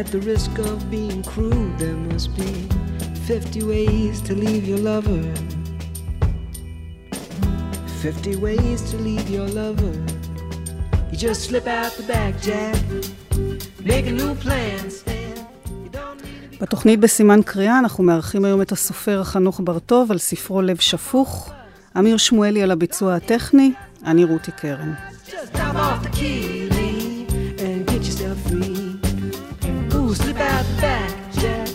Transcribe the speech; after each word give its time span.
At 0.00 0.06
the 0.06 0.22
risk 0.32 0.52
of 0.58 0.90
being 0.90 1.22
crude, 1.22 1.78
there 1.78 1.98
must 2.12 2.34
be 2.34 2.50
50 3.26 3.62
ways 3.62 4.22
to 4.22 4.34
leave 4.34 4.66
your 4.66 4.78
lover. 4.78 5.22
50 8.00 8.36
ways 8.36 8.90
to 8.90 8.96
leave 8.96 9.28
your 9.28 9.46
lover. 9.48 9.92
You 11.10 11.18
just 11.18 11.42
slip 11.42 11.66
out 11.66 11.92
the 11.98 12.04
back, 12.08 12.40
Jack. 12.40 12.76
Make 13.84 14.06
a 14.06 14.12
new 14.12 14.34
plan. 14.44 14.88
בתוכנית 16.60 17.00
בסימן 17.00 17.42
קריאה 17.42 17.78
אנחנו 17.78 18.04
מארחים 18.04 18.44
היום 18.44 18.62
את 18.62 18.72
הסופר 18.72 19.24
חנוך 19.24 19.60
בר-טוב 19.64 20.10
על 20.10 20.18
ספרו 20.18 20.62
לב 20.62 20.80
שפוך, 20.80 21.52
אמיר 21.98 22.16
שמואלי 22.16 22.62
על 22.62 22.70
הביצוע 22.70 23.14
הטכני, 23.14 23.72
אני 24.06 24.24
רותי 24.24 24.52
קרן. 24.52 24.94
Just 25.26 25.52
Slip 30.14 30.40
out 30.40 30.64
the 30.70 30.76
back, 30.82 31.12
Jack. 31.40 31.68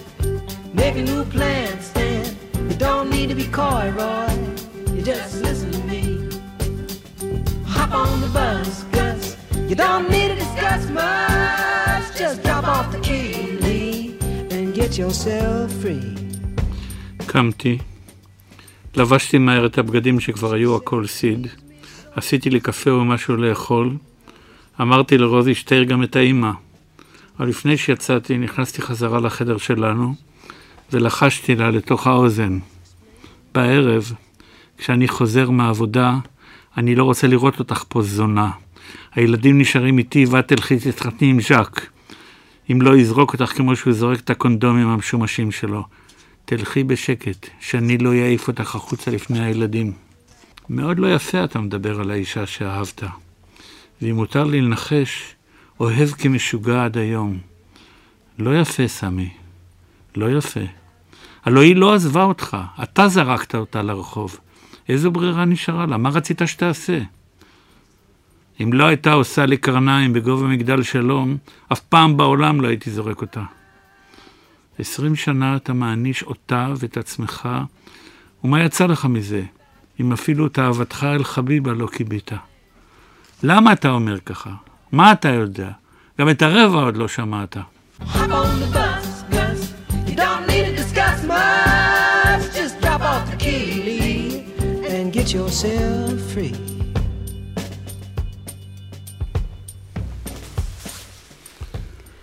Make 0.73 0.95
a 0.95 1.03
new 1.11 1.23
plan, 1.35 1.81
Stan. 1.89 2.25
You 2.69 2.75
don't 2.85 3.09
need 3.15 3.27
to 3.31 3.35
be 3.41 3.47
coy, 3.59 3.85
Roy. 3.99 4.33
You 4.95 5.01
just 5.11 5.33
listen 5.45 5.69
to 5.77 5.81
me. 5.91 6.03
Hop 7.75 7.91
on 8.03 8.21
the 8.23 8.31
bus, 8.37 8.71
Gus. 8.95 9.21
You 9.69 9.75
don't 9.75 10.07
need 10.15 10.29
to 10.33 10.37
discuss 10.45 10.81
much. 11.01 12.05
Just 12.21 12.37
drop 12.45 12.65
off 12.75 12.87
the 12.95 13.01
key, 13.07 13.57
Lee, 13.65 14.17
and 14.53 14.65
get 14.79 14.91
yourself 15.01 15.71
free. 15.81 16.17
קמתי, 17.25 17.77
לבשתי 18.95 19.37
מהר 19.37 19.65
את 19.65 19.77
הבגדים 19.77 20.19
שכבר 20.19 20.53
היו 20.53 20.75
הכל 20.75 21.07
סיד, 21.07 21.47
עשיתי 22.15 22.49
לי 22.49 22.59
קפה 22.59 22.89
או 22.89 23.05
משהו 23.05 23.37
לאכול, 23.37 23.97
אמרתי 24.81 25.17
לרוזי 25.17 25.55
שתעיר 25.55 25.83
גם 25.83 26.03
את 26.03 26.15
האימא. 26.15 26.51
אבל 27.39 27.47
לפני 27.47 27.77
שיצאתי 27.77 28.37
נכנסתי 28.37 28.81
חזרה 28.81 29.19
לחדר 29.19 29.57
שלנו 29.57 30.15
ולחשתי 30.91 31.55
לה 31.55 31.69
לתוך 31.69 32.07
האוזן. 32.07 32.59
בערב, 33.55 34.11
כשאני 34.77 35.07
חוזר 35.07 35.49
מהעבודה, 35.49 36.15
אני 36.77 36.95
לא 36.95 37.03
רוצה 37.03 37.27
לראות 37.27 37.59
אותך 37.59 37.83
פה 37.87 38.01
זונה. 38.01 38.49
הילדים 39.15 39.59
נשארים 39.59 39.97
איתי 39.97 40.25
ואת 40.25 40.47
תלכי 40.47 40.79
תתחתני 40.79 41.29
עם 41.29 41.41
ז'אק. 41.41 41.89
אם 42.71 42.81
לא 42.81 42.97
יזרוק 42.97 43.33
אותך 43.33 43.51
כמו 43.57 43.75
שהוא 43.75 43.93
זורק 43.93 44.19
את 44.19 44.29
הקונדומים 44.29 44.87
המשומשים 44.87 45.51
שלו. 45.51 45.83
תלכי 46.45 46.83
בשקט, 46.83 47.47
שאני 47.59 47.97
לא 47.97 48.11
אעיף 48.11 48.47
אותך 48.47 48.75
החוצה 48.75 49.11
לפני 49.11 49.45
הילדים. 49.45 49.93
מאוד 50.69 50.99
לא 50.99 51.13
יפה 51.13 51.43
אתה 51.43 51.59
מדבר 51.59 51.99
על 51.99 52.11
האישה 52.11 52.45
שאהבת. 52.45 53.03
ואם 54.01 54.15
מותר 54.15 54.43
לי 54.43 54.61
לנחש, 54.61 55.35
אוהב 55.79 56.09
כמשוגע 56.09 56.85
עד 56.85 56.97
היום. 56.97 57.37
לא 58.39 58.59
יפה, 58.59 58.87
סמי. 58.87 59.29
לא 60.15 60.37
יפה. 60.37 60.59
הלוא 61.45 61.61
היא 61.61 61.75
לא 61.75 61.93
עזבה 61.93 62.23
אותך, 62.23 62.57
אתה 62.83 63.07
זרקת 63.07 63.55
אותה 63.55 63.81
לרחוב. 63.81 64.39
איזו 64.89 65.11
ברירה 65.11 65.45
נשארה 65.45 65.85
לה? 65.85 65.97
מה 65.97 66.09
רצית 66.09 66.41
שתעשה? 66.45 66.99
אם 68.63 68.73
לא 68.73 68.85
הייתה 68.85 69.13
עושה 69.13 69.45
לי 69.45 69.57
קרניים 69.57 70.13
בגובה 70.13 70.47
מגדל 70.47 70.83
שלום, 70.83 71.37
אף 71.71 71.79
פעם 71.79 72.17
בעולם 72.17 72.61
לא 72.61 72.67
הייתי 72.67 72.91
זורק 72.91 73.21
אותה. 73.21 73.43
עשרים 74.79 75.15
שנה 75.15 75.55
אתה 75.55 75.73
מעניש 75.73 76.23
אותה 76.23 76.73
ואת 76.77 76.97
עצמך, 76.97 77.49
ומה 78.43 78.63
יצא 78.63 78.85
לך 78.85 79.05
מזה, 79.05 79.43
אם 79.99 80.11
אפילו 80.11 80.47
את 80.47 80.59
אהבתך 80.59 81.07
אל 81.09 81.23
חביבה 81.23 81.73
לא 81.73 81.87
כיבית? 81.87 82.31
למה 83.43 83.73
אתה 83.73 83.89
אומר 83.89 84.19
ככה? 84.19 84.66
מה 84.91 85.11
אתה 85.11 85.29
יודע? 85.29 85.69
גם 86.19 86.29
את 86.29 86.41
הרבע 86.41 86.81
עוד 86.81 86.97
לא 86.97 87.07
שמעת. 87.07 87.57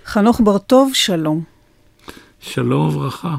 חנוך 0.04 0.40
בר-טוב, 0.40 0.90
שלום. 0.94 1.42
שלום 2.40 2.88
וברכה. 2.88 3.34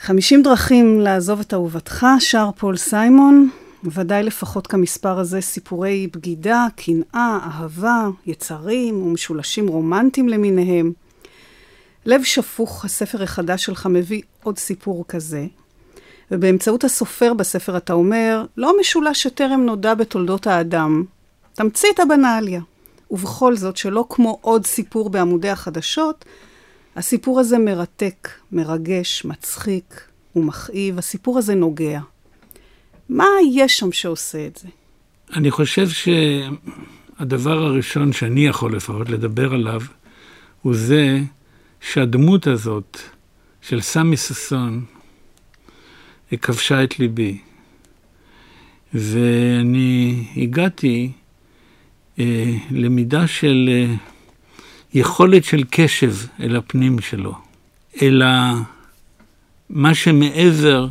50 0.00 0.42
דרכים 0.42 1.00
לעזוב 1.00 1.40
את 1.40 1.54
אהובתך, 1.54 2.06
שר 2.18 2.50
פול 2.58 2.76
סיימון, 2.76 3.50
ודאי 3.92 4.22
לפחות 4.22 4.66
כמספר 4.66 5.18
הזה 5.18 5.40
סיפורי 5.40 6.06
בגידה, 6.12 6.66
קנאה, 6.76 7.38
אהבה, 7.42 8.08
יצרים 8.26 9.02
ומשולשים 9.02 9.68
רומנטיים 9.68 10.28
למיניהם. 10.28 10.92
לב 12.06 12.22
שפוך, 12.22 12.84
הספר 12.84 13.22
החדש 13.22 13.64
שלך, 13.64 13.86
מביא 13.86 14.22
עוד 14.42 14.58
סיפור 14.58 15.04
כזה. 15.08 15.46
ובאמצעות 16.30 16.84
הסופר 16.84 17.34
בספר 17.34 17.76
אתה 17.76 17.92
אומר, 17.92 18.44
לא 18.56 18.80
משולש 18.80 19.22
שטרם 19.22 19.60
נודע 19.60 19.94
בתולדות 19.94 20.46
האדם. 20.46 21.04
תמצית 21.54 22.00
הבנאליה. 22.00 22.60
ובכל 23.10 23.56
זאת, 23.56 23.76
שלא 23.76 24.04
כמו 24.08 24.38
עוד 24.40 24.66
סיפור 24.66 25.10
בעמודי 25.10 25.48
החדשות, 25.48 26.24
הסיפור 26.96 27.40
הזה 27.40 27.58
מרתק, 27.58 28.28
מרגש, 28.52 29.24
מצחיק 29.24 30.00
ומכאיב. 30.36 30.98
הסיפור 30.98 31.38
הזה 31.38 31.54
נוגע. 31.54 32.00
מה 33.08 33.26
יש 33.52 33.78
שם 33.78 33.92
שעושה 33.92 34.46
את 34.46 34.56
זה? 34.56 34.68
אני 35.32 35.50
חושב 35.50 35.88
שהדבר 35.88 37.58
הראשון 37.64 38.12
שאני 38.12 38.46
יכול 38.46 38.76
לפחות 38.76 39.08
לדבר 39.08 39.54
עליו, 39.54 39.80
הוא 40.62 40.74
זה 40.74 41.20
שהדמות 41.80 42.46
הזאת 42.46 42.98
של 43.62 43.80
סמי 43.80 44.16
ששון 44.16 44.84
כבשה 46.42 46.84
את 46.84 46.98
ליבי. 46.98 47.38
ואני 48.94 50.24
הגעתי 50.36 51.12
אה, 52.18 52.54
למידה 52.70 53.26
של 53.26 53.70
אה, 53.72 53.94
יכולת 54.94 55.44
של 55.44 55.64
קשב 55.70 56.14
אל 56.40 56.56
הפנים 56.56 56.98
שלו, 57.00 57.34
אל 58.02 58.22
מה 59.70 59.94
שמעבר 59.94 60.88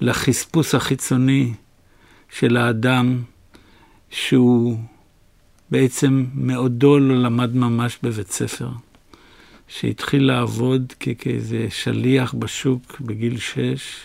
לחספוס 0.00 0.74
החיצוני 0.74 1.52
של 2.32 2.56
האדם, 2.56 3.22
שהוא 4.10 4.78
בעצם 5.70 6.24
מעודו 6.34 6.98
לא 6.98 7.22
למד 7.22 7.56
ממש 7.56 7.98
בבית 8.02 8.30
ספר, 8.30 8.68
שהתחיל 9.68 10.26
לעבוד 10.26 10.92
כאיזה 11.18 11.66
שליח 11.70 12.34
בשוק 12.38 13.00
בגיל 13.00 13.38
שש, 13.38 14.00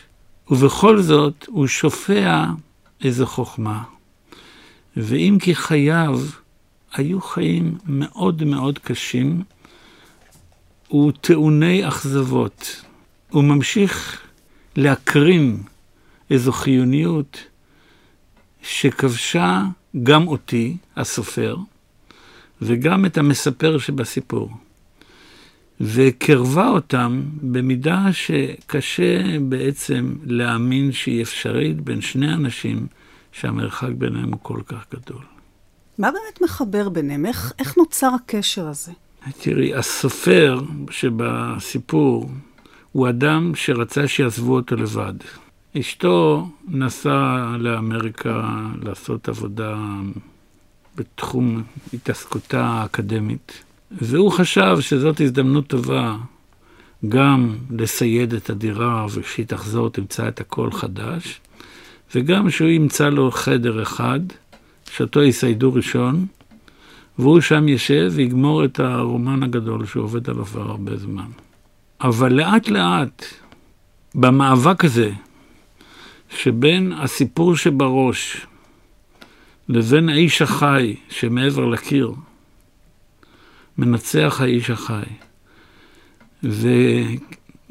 ובכל 0.49 1.01
זאת 1.01 1.45
הוא 1.47 1.67
שופע 1.67 2.45
איזו 3.03 3.25
חוכמה. 3.25 3.83
ואם 4.97 5.37
כי 5.41 5.55
חייו 5.55 6.19
היו 6.93 7.21
חיים 7.21 7.77
מאוד 7.85 8.43
מאוד 8.43 8.79
קשים 8.79 9.41
וטעוני 10.93 11.87
אכזבות. 11.87 12.81
הוא 13.29 13.43
ממשיך 13.43 14.21
להקרין 14.75 15.57
איזו 16.29 16.51
חיוניות 16.51 17.43
שכבשה 18.61 19.63
גם 20.03 20.27
אותי, 20.27 20.77
הסופר, 20.95 21.57
וגם 22.61 23.05
את 23.05 23.17
המספר 23.17 23.77
שבסיפור. 23.77 24.49
וקרבה 25.81 26.67
אותם 26.67 27.21
במידה 27.41 28.05
שקשה 28.11 29.39
בעצם 29.39 30.15
להאמין 30.25 30.91
שהיא 30.91 31.21
אפשרית 31.21 31.81
בין 31.81 32.01
שני 32.01 32.33
אנשים 32.33 32.87
שהמרחק 33.31 33.89
ביניהם 33.97 34.31
הוא 34.31 34.39
כל 34.41 34.61
כך 34.65 34.85
גדול. 34.93 35.23
מה 35.97 36.11
באמת 36.11 36.41
מחבר 36.41 36.89
ביניהם? 36.89 37.25
איך, 37.25 37.53
איך 37.59 37.77
נוצר 37.77 38.11
הקשר 38.15 38.67
הזה? 38.67 38.91
תראי, 39.39 39.75
הסופר 39.75 40.61
שבסיפור 40.89 42.29
הוא 42.91 43.09
אדם 43.09 43.51
שרצה 43.55 44.07
שיעזבו 44.07 44.55
אותו 44.55 44.75
לבד. 44.75 45.13
אשתו 45.79 46.47
נסעה 46.67 47.55
לאמריקה 47.59 48.49
לעשות 48.81 49.29
עבודה 49.29 49.77
בתחום 50.95 51.63
התעסקותה 51.93 52.65
האקדמית, 52.65 53.63
והוא 53.91 54.31
חשב 54.31 54.77
שזאת 54.79 55.21
הזדמנות 55.21 55.67
טובה 55.67 56.15
גם 57.09 57.55
לסייד 57.71 58.33
את 58.33 58.49
הדירה 58.49 59.05
וכשהיא 59.13 59.45
תחזור 59.45 59.89
תמצא 59.89 60.27
את 60.27 60.39
הכל 60.39 60.71
חדש, 60.71 61.41
וגם 62.15 62.49
שהוא 62.49 62.69
ימצא 62.69 63.09
לו 63.09 63.31
חדר 63.31 63.81
אחד, 63.81 64.19
שאותו 64.91 65.23
יסיידו 65.23 65.73
ראשון, 65.73 66.25
והוא 67.19 67.41
שם 67.41 67.67
ישב 67.67 68.11
ויגמור 68.15 68.65
את 68.65 68.79
הרומן 68.79 69.43
הגדול 69.43 69.85
שהוא 69.85 70.03
עובד 70.03 70.29
עליו 70.29 70.45
כבר 70.45 70.61
הרבה 70.61 70.97
זמן. 70.97 71.29
אבל 72.01 72.33
לאט 72.33 72.67
לאט, 72.67 73.25
במאבק 74.15 74.85
הזה, 74.85 75.11
שבין 76.35 76.93
הסיפור 76.93 77.55
שבראש 77.55 78.47
לבין 79.69 80.09
האיש 80.09 80.41
החי 80.41 80.95
שמעבר 81.09 81.65
לקיר, 81.65 82.11
מנצח 83.77 84.41
האיש 84.41 84.69
החי. 84.69 85.03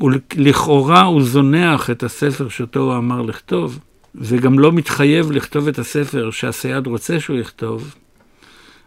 ולכאורה 0.02 1.02
הוא 1.02 1.22
זונח 1.22 1.90
את 1.90 2.02
הספר 2.02 2.48
שאותו 2.48 2.80
הוא 2.80 2.96
אמר 2.96 3.22
לכתוב, 3.22 3.78
וגם 4.14 4.58
לא 4.58 4.72
מתחייב 4.72 5.30
לכתוב 5.30 5.68
את 5.68 5.78
הספר 5.78 6.30
שהסייד 6.30 6.86
רוצה 6.86 7.20
שהוא 7.20 7.38
יכתוב, 7.38 7.94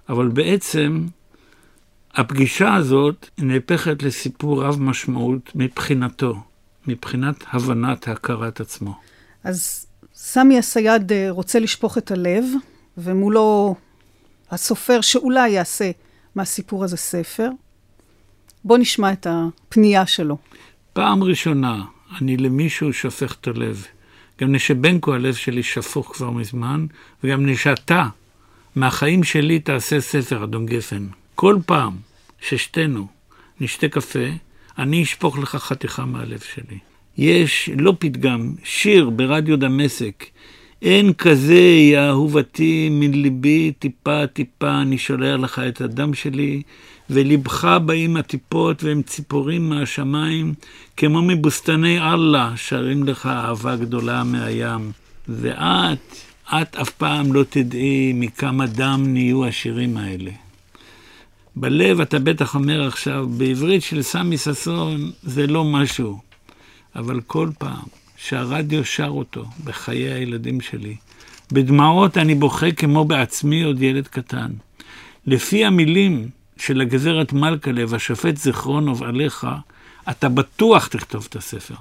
אבל 0.09 0.27
בעצם 0.27 1.05
הפגישה 2.13 2.75
הזאת 2.75 3.29
נהפכת 3.37 4.03
לסיפור 4.03 4.63
רב 4.63 4.81
משמעות 4.81 5.51
מבחינתו, 5.55 6.43
מבחינת 6.87 7.43
הבנת 7.51 8.07
הכרת 8.07 8.61
עצמו. 8.61 9.06
אז 9.47 9.85
סמי 10.13 10.57
הסייד 10.57 11.11
אה, 11.11 11.27
רוצה 11.29 11.59
לשפוך 11.59 11.97
את 11.97 12.11
הלב, 12.11 12.45
ומולו 12.97 13.75
הסופר 14.51 15.01
שאולי 15.01 15.49
יעשה 15.49 15.91
מהסיפור 16.35 16.83
הזה 16.83 16.97
ספר. 16.97 17.49
בוא 18.63 18.77
נשמע 18.77 19.13
את 19.13 19.27
הפנייה 19.29 20.05
שלו. 20.05 20.37
פעם 20.93 21.23
ראשונה 21.23 21.83
אני 22.21 22.37
למישהו 22.37 22.93
שופך 22.93 23.35
את 23.41 23.47
הלב. 23.47 23.85
גם 24.41 24.51
נשבנקו 24.51 25.13
הלב 25.13 25.33
שלי 25.35 25.63
שפוך 25.63 26.15
כבר 26.15 26.29
מזמן, 26.29 26.85
וגם 27.23 27.45
נשאתה 27.45 28.07
מהחיים 28.75 29.23
שלי 29.23 29.59
תעשה 29.59 30.01
ספר, 30.01 30.43
אדון 30.43 30.65
גפן. 30.65 31.07
כל 31.35 31.57
פעם 31.65 31.95
ששתינו 32.41 33.07
נשתה 33.59 33.87
קפה, 33.87 34.27
אני 34.77 35.03
אשפוך 35.03 35.37
לך 35.37 35.55
חתיכה 35.55 36.05
מהלב 36.05 36.39
שלי. 36.39 36.86
יש, 37.17 37.69
לא 37.77 37.93
פתגם, 37.99 38.53
שיר 38.63 39.09
ברדיו 39.09 39.59
דמשק, 39.59 40.25
אין 40.81 41.13
כזה, 41.13 41.61
יא 41.91 41.99
אהובתי, 41.99 42.89
מליבי 42.91 43.71
טיפה 43.79 44.27
טיפה, 44.27 44.81
אני 44.81 44.97
שולח 44.97 45.39
לך 45.39 45.59
את 45.59 45.81
הדם 45.81 46.13
שלי, 46.13 46.61
ולבך 47.09 47.77
באים 47.85 48.17
הטיפות 48.17 48.83
והם 48.83 49.01
ציפורים 49.01 49.69
מהשמיים, 49.69 50.53
כמו 50.97 51.21
מבוסתני 51.21 51.99
אללה, 51.99 52.53
שרים 52.55 53.03
לך 53.03 53.25
אהבה 53.25 53.75
גדולה 53.75 54.23
מהים. 54.23 54.91
ואת, 55.27 56.15
את 56.47 56.75
אף 56.75 56.89
פעם 56.89 57.33
לא 57.33 57.43
תדעי 57.49 58.13
מכמה 58.15 58.65
דם 58.65 59.03
נהיו 59.07 59.45
השירים 59.45 59.97
האלה. 59.97 60.31
בלב 61.55 62.01
אתה 62.01 62.19
בטח 62.19 62.55
אומר 62.55 62.87
עכשיו, 62.87 63.27
בעברית 63.29 63.83
של 63.83 64.01
סמי 64.01 64.37
ששון 64.37 65.11
זה 65.23 65.47
לא 65.47 65.63
משהו, 65.63 66.26
אבל 66.97 67.21
כל 67.27 67.49
פעם 67.57 67.85
שהרדיו 68.17 68.85
שר 68.85 69.07
אותו 69.07 69.45
בחיי 69.63 70.13
הילדים 70.13 70.61
שלי, 70.61 70.95
בדמעות 71.51 72.17
אני 72.17 72.35
בוכה 72.35 72.71
כמו 72.71 73.05
בעצמי 73.05 73.63
עוד 73.63 73.81
ילד 73.81 74.07
קטן. 74.07 74.51
לפי 75.25 75.65
המילים 75.65 76.29
של 76.57 76.81
הגזרת 76.81 77.33
מלכלב, 77.33 77.93
השופט 77.93 78.37
זיכרונוב 78.37 79.03
עליך, 79.03 79.47
אתה 80.09 80.29
בטוח 80.29 80.87
תכתוב 80.87 81.27
את 81.29 81.35
הספר. 81.35 81.75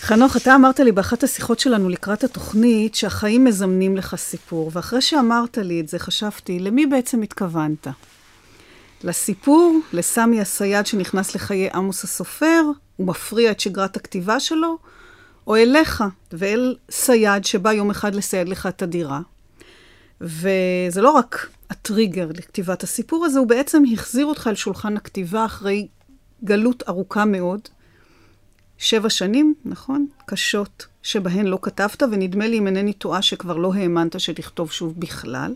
חנוך, 0.00 0.36
אתה 0.36 0.54
אמרת 0.54 0.80
לי 0.80 0.92
באחת 0.92 1.22
השיחות 1.22 1.60
שלנו 1.60 1.88
לקראת 1.88 2.24
התוכנית 2.24 2.94
שהחיים 2.94 3.44
מזמנים 3.44 3.96
לך 3.96 4.14
סיפור, 4.16 4.70
ואחרי 4.72 5.02
שאמרת 5.02 5.58
לי 5.58 5.80
את 5.80 5.88
זה 5.88 5.98
חשבתי, 5.98 6.58
למי 6.58 6.86
בעצם 6.86 7.22
התכוונת? 7.22 7.86
לסיפור, 9.04 9.80
לסמי 9.92 10.40
הסייד 10.40 10.86
שנכנס 10.86 11.34
לחיי 11.34 11.70
עמוס 11.70 12.04
הסופר, 12.04 12.62
הוא 12.96 13.06
מפריע 13.06 13.50
את 13.50 13.60
שגרת 13.60 13.96
הכתיבה 13.96 14.40
שלו, 14.40 14.78
או 15.46 15.56
אליך 15.56 16.04
ואל 16.32 16.76
סייד 16.90 17.44
שבא 17.44 17.72
יום 17.72 17.90
אחד 17.90 18.14
לסייד 18.14 18.48
לך 18.48 18.66
את 18.66 18.82
הדירה. 18.82 19.20
וזה 20.20 21.00
לא 21.02 21.10
רק 21.10 21.48
הטריגר 21.70 22.28
לכתיבת 22.34 22.82
הסיפור 22.82 23.24
הזה, 23.24 23.38
הוא 23.38 23.46
בעצם 23.46 23.82
החזיר 23.92 24.26
אותך 24.26 24.46
אל 24.46 24.54
שולחן 24.54 24.96
הכתיבה 24.96 25.44
אחרי 25.44 25.88
גלות 26.44 26.82
ארוכה 26.88 27.24
מאוד. 27.24 27.60
שבע 28.78 29.10
שנים, 29.10 29.54
נכון? 29.64 30.06
קשות, 30.26 30.86
שבהן 31.02 31.46
לא 31.46 31.58
כתבת, 31.62 32.02
ונדמה 32.02 32.46
לי, 32.46 32.58
אם 32.58 32.66
אינני 32.66 32.92
טועה, 32.92 33.22
שכבר 33.22 33.56
לא 33.56 33.74
האמנת 33.74 34.20
שתכתוב 34.20 34.72
שוב 34.72 35.00
בכלל. 35.00 35.54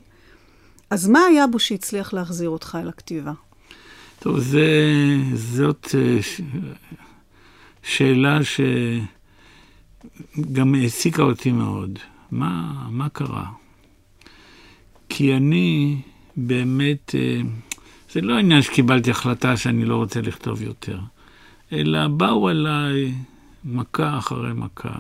אז 0.90 1.08
מה 1.08 1.20
היה 1.20 1.46
בו 1.46 1.58
שהצליח 1.58 2.14
להחזיר 2.14 2.48
אותך 2.48 2.78
אל 2.80 2.88
הכתיבה? 2.88 3.32
טוב, 4.18 4.38
זה, 4.38 4.66
זאת 5.34 5.94
אה. 5.94 6.18
שאלה 7.82 8.38
שגם 10.38 10.74
העסיקה 10.74 11.22
אותי 11.22 11.52
מאוד. 11.52 11.98
מה, 12.30 12.86
מה 12.90 13.08
קרה? 13.08 13.44
כי 15.08 15.36
אני 15.36 16.00
באמת, 16.36 17.14
אה, 17.14 17.40
זה 18.12 18.20
לא 18.20 18.38
עניין 18.38 18.62
שקיבלתי 18.62 19.10
החלטה 19.10 19.56
שאני 19.56 19.84
לא 19.84 19.96
רוצה 19.96 20.20
לכתוב 20.20 20.62
יותר, 20.62 21.00
אלא 21.72 22.08
באו 22.08 22.50
אליי 22.50 23.14
מכה 23.64 24.18
אחרי 24.18 24.52
מכה, 24.52 24.98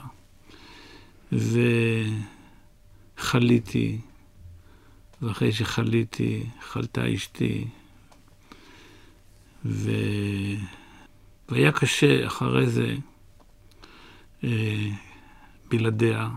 וחליתי, 3.18 3.98
ואחרי 5.22 5.52
שחליתי, 5.52 6.46
חלתה 6.60 7.14
אשתי, 7.14 7.64
ו... 9.64 9.90
והיה 11.48 11.72
קשה 11.72 12.26
אחרי 12.26 12.66
זה 12.66 12.94
אה, 14.44 14.90
בלעדיה, 15.68 16.28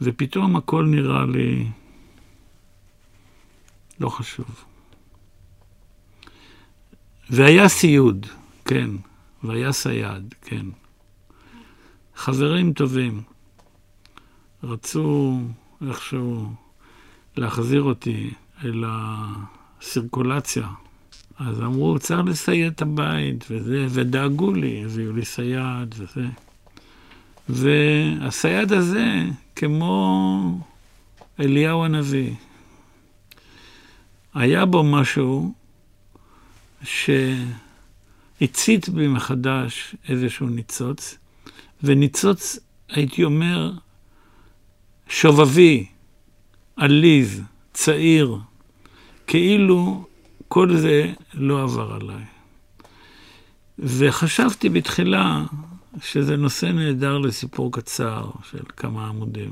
ופתאום 0.00 0.56
הכל 0.56 0.84
נראה 0.84 1.26
לי 1.26 1.66
לא 4.00 4.08
חשוב. 4.08 4.64
והיה 7.30 7.68
סיוד, 7.68 8.26
כן, 8.64 8.90
והיה 9.44 9.72
סייד, 9.72 10.34
כן. 10.42 10.66
חברים 12.16 12.72
טובים 12.72 13.22
רצו 14.62 15.40
איכשהו 15.88 16.54
להחזיר 17.36 17.82
אותי 17.82 18.30
אל 18.64 18.84
הסירקולציה. 18.86 20.68
אז 21.38 21.60
אמרו, 21.60 21.98
צריך 21.98 22.20
לסייד 22.26 22.72
את 22.72 22.82
הבית, 22.82 23.44
וזה, 23.50 23.86
ודאגו 23.90 24.52
לי, 24.52 24.84
הביאו 24.84 25.12
לי 25.12 25.24
סייד 25.24 25.94
וזה. 25.96 26.26
והסייד 27.48 28.72
הזה, 28.72 29.22
כמו 29.56 30.58
אליהו 31.40 31.84
הנביא, 31.84 32.34
היה 34.34 34.64
בו 34.64 34.84
משהו 34.84 35.52
שהצית 38.42 38.88
בי 38.88 39.08
מחדש 39.08 39.94
איזשהו 40.08 40.48
ניצוץ, 40.48 41.18
וניצוץ, 41.82 42.58
הייתי 42.88 43.24
אומר, 43.24 43.72
שובבי, 45.08 45.86
עליז, 46.82 47.42
צעיר, 47.72 48.38
כאילו 49.26 50.04
כל 50.48 50.76
זה 50.76 51.12
לא 51.34 51.62
עבר 51.62 51.92
עליי. 51.92 52.24
וחשבתי 53.78 54.68
בתחילה 54.68 55.44
שזה 56.00 56.36
נושא 56.36 56.66
נהדר 56.66 57.18
לסיפור 57.18 57.72
קצר 57.72 58.30
של 58.50 58.64
כמה 58.76 59.08
עמודים. 59.08 59.50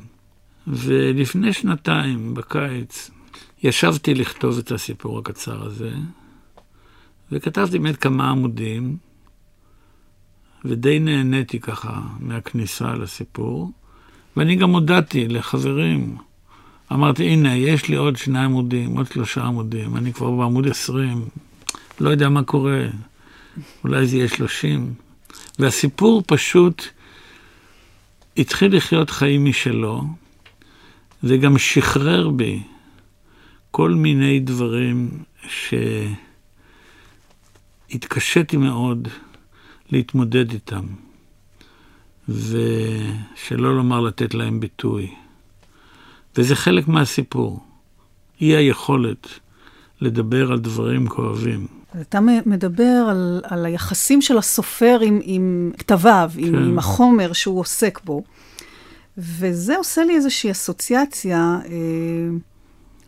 ולפני 0.66 1.52
שנתיים, 1.52 2.34
בקיץ, 2.34 3.10
ישבתי 3.62 4.14
לכתוב 4.14 4.58
את 4.58 4.72
הסיפור 4.72 5.18
הקצר 5.18 5.66
הזה, 5.66 5.92
וכתבתי 7.32 7.78
באמת 7.78 7.96
כמה 7.96 8.30
עמודים, 8.30 8.96
ודי 10.64 10.98
נהניתי 10.98 11.60
ככה 11.60 12.00
מהכניסה 12.20 12.94
לסיפור, 12.94 13.72
ואני 14.36 14.56
גם 14.56 14.70
הודעתי 14.70 15.28
לחברים, 15.28 16.16
אמרתי, 16.92 17.24
הנה, 17.24 17.56
יש 17.56 17.88
לי 17.88 17.96
עוד 17.96 18.16
שני 18.16 18.38
עמודים, 18.38 18.96
עוד 18.96 19.06
שלושה 19.06 19.42
עמודים, 19.42 19.96
אני 19.96 20.12
כבר 20.12 20.30
בעמוד 20.30 20.68
עשרים, 20.68 21.24
לא 22.00 22.10
יודע 22.10 22.28
מה 22.28 22.42
קורה, 22.42 22.86
אולי 23.84 24.06
זה 24.06 24.16
יהיה 24.16 24.28
שלושים. 24.28 24.94
והסיפור 25.58 26.22
פשוט 26.26 26.84
התחיל 28.36 28.76
לחיות 28.76 29.10
חיים 29.10 29.44
משלו, 29.44 30.02
וגם 31.22 31.58
שחרר 31.58 32.28
בי 32.28 32.62
כל 33.70 33.90
מיני 33.90 34.40
דברים 34.40 35.08
שהתקשיתי 37.88 38.56
מאוד 38.56 39.08
להתמודד 39.90 40.52
איתם, 40.52 40.86
ושלא 42.28 43.76
לומר 43.76 44.00
לתת 44.00 44.34
להם 44.34 44.60
ביטוי. 44.60 45.14
וזה 46.36 46.56
חלק 46.56 46.88
מהסיפור, 46.88 47.60
אי 48.40 48.46
היכולת 48.46 49.26
לדבר 50.00 50.52
על 50.52 50.58
דברים 50.58 51.08
כואבים. 51.08 51.66
אתה 52.00 52.20
מדבר 52.46 53.06
על, 53.10 53.40
על 53.44 53.66
היחסים 53.66 54.22
של 54.22 54.38
הסופר 54.38 54.98
עם, 55.02 55.20
עם 55.22 55.72
כתביו, 55.78 56.30
כן. 56.34 56.44
עם, 56.44 56.54
עם 56.54 56.78
החומר 56.78 57.32
שהוא 57.32 57.60
עוסק 57.60 58.00
בו. 58.04 58.22
וזה 59.18 59.76
עושה 59.76 60.04
לי 60.04 60.14
איזושהי 60.14 60.50
אסוציאציה 60.50 61.58
אה, 61.64 61.70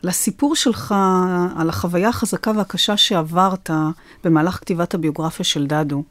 לסיפור 0.02 0.57
שלך, 0.57 0.95
על 1.57 1.69
החוויה 1.69 2.09
החזקה 2.09 2.52
והקשה 2.57 2.97
שעברת 2.97 3.71
במהלך 4.25 4.55
כתיבת 4.55 4.95
הביוגרפיה 4.95 5.45
של 5.45 5.67
דדו, 5.67 6.05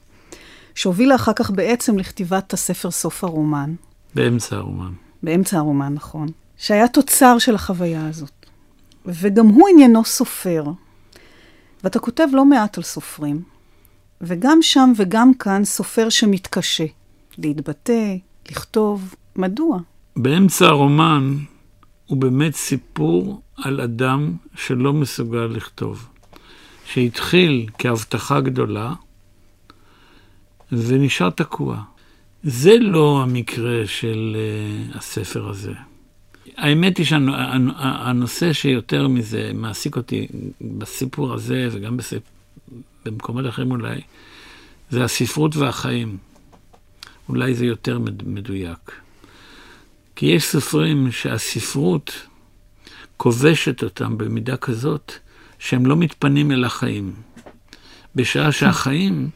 שהובילה 0.76 1.16
אחר 1.16 1.34
כך 1.34 1.52
בעצם 1.52 1.98
לכתיבת 1.98 2.54
הספר 2.54 2.92
סוף 2.92 3.24
הרומן. 3.24 3.74
באמצע 4.16 4.56
הרומן. 4.56 4.92
באמצע 5.24 5.58
הרומן, 5.58 5.94
נכון. 5.94 6.28
שהיה 6.62 6.88
תוצר 6.88 7.38
של 7.40 7.56
החוויה 7.56 8.08
הזאת. 8.08 8.46
וגם 9.06 9.48
הוא 9.48 9.70
עניינו 9.70 10.06
סופר. 10.06 10.64
ואתה 11.84 12.00
כותב 12.00 12.28
לא 12.34 12.46
מעט 12.46 12.78
על 12.78 12.84
סופרים. 12.84 13.42
וגם 14.22 14.62
שם 14.62 14.94
וגם 14.96 15.34
כאן 15.34 15.66
סופר 15.66 16.10
שמתקשה 16.10 16.86
להתבטא, 17.38 18.16
לכתוב. 18.52 19.16
מדוע? 19.36 19.80
באמצע 20.16 20.66
הרומן 20.66 21.38
הוא 22.06 22.18
באמת 22.18 22.56
סיפור 22.56 23.42
על 23.58 23.82
אדם 23.82 24.34
שלא 24.56 24.94
מסוגל 24.94 25.48
לכתוב. 25.52 26.08
שהתחיל 26.86 27.70
כהבטחה 27.78 28.42
גדולה 28.42 28.94
ונשאר 30.72 31.30
תקוע. 31.30 31.82
זה 32.44 32.78
לא 32.80 33.22
המקרה 33.24 33.88
של 33.88 34.36
uh, 34.94 34.98
הספר 34.98 35.50
הזה. 35.50 35.74
האמת 36.58 36.98
היא 36.98 37.06
שהנושא 37.06 38.54
שיותר 38.54 39.08
מזה 39.08 39.52
מעסיק 39.54 39.98
אותי 39.98 40.28
בסיפור 40.62 41.34
הזה 41.34 41.70
וגם 41.72 41.98
בסיפ... 41.98 42.24
במקומות 43.06 43.46
אחרים 43.50 43.72
אולי, 43.72 44.02
זה 44.90 45.04
הספרות 45.04 45.56
והחיים. 45.56 46.18
אולי 47.30 47.54
זה 47.54 47.66
יותר 47.66 48.00
מדויק. 48.26 48.92
כי 50.16 50.26
יש 50.26 50.46
סופרים 50.46 51.12
שהספרות 51.12 52.28
כובשת 53.18 53.84
אותם 53.84 54.18
במידה 54.18 54.58
כזאת 54.58 55.14
שהם 55.60 55.86
לא 55.86 55.96
מתפנים 55.96 56.52
אל 56.52 56.64
החיים. 56.64 57.14
בשעה 58.16 58.52
שהחיים 58.52 59.30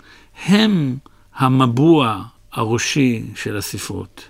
הם 0.45 0.98
המבוע 1.36 2.24
הראשי 2.51 3.24
של 3.36 3.57
הספרות. 3.57 4.29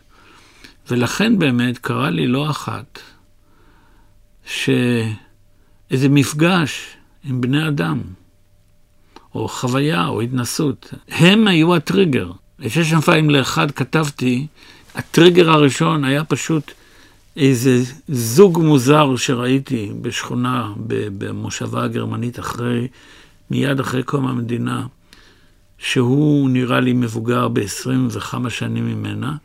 ולכן 0.90 1.40
באמת 1.40 1.78
קרה 1.78 2.10
לי 2.10 2.28
לא 2.28 2.50
אחת 2.50 3.00
שאיזה 4.46 6.10
מפגש 6.10 6.98
עם 7.24 7.42
בני 7.42 7.68
אדם, 7.68 8.02
או 9.36 9.48
חוויה, 9.48 10.08
או 10.08 10.22
התנסות, 10.22 10.94
הם 11.10 11.48
היו 11.48 11.76
הטריגר. 11.76 12.32
לשש 12.60 12.90
שנפיים 12.90 13.30
לאחד 13.30 13.72
כתבתי, 13.72 14.48
הטריגר 14.96 15.50
הראשון 15.50 16.04
היה 16.04 16.24
פשוט 16.24 16.72
איזה 17.38 17.84
זוג 18.08 18.60
מוזר 18.64 19.16
שראיתי 19.16 19.92
בשכונה, 20.02 20.74
במושבה 21.18 21.84
הגרמנית, 21.84 22.40
אחרי, 22.40 22.88
מיד 23.52 23.80
אחרי 23.80 24.04
קום 24.04 24.28
המדינה, 24.28 24.88
שהוא 25.78 26.50
נראה 26.50 26.80
לי 26.80 26.94
מבוגר 26.94 27.48
ב-20 27.48 27.90
וכמה 28.10 28.50
שנים 28.50 28.88
ממנה. 28.88 29.36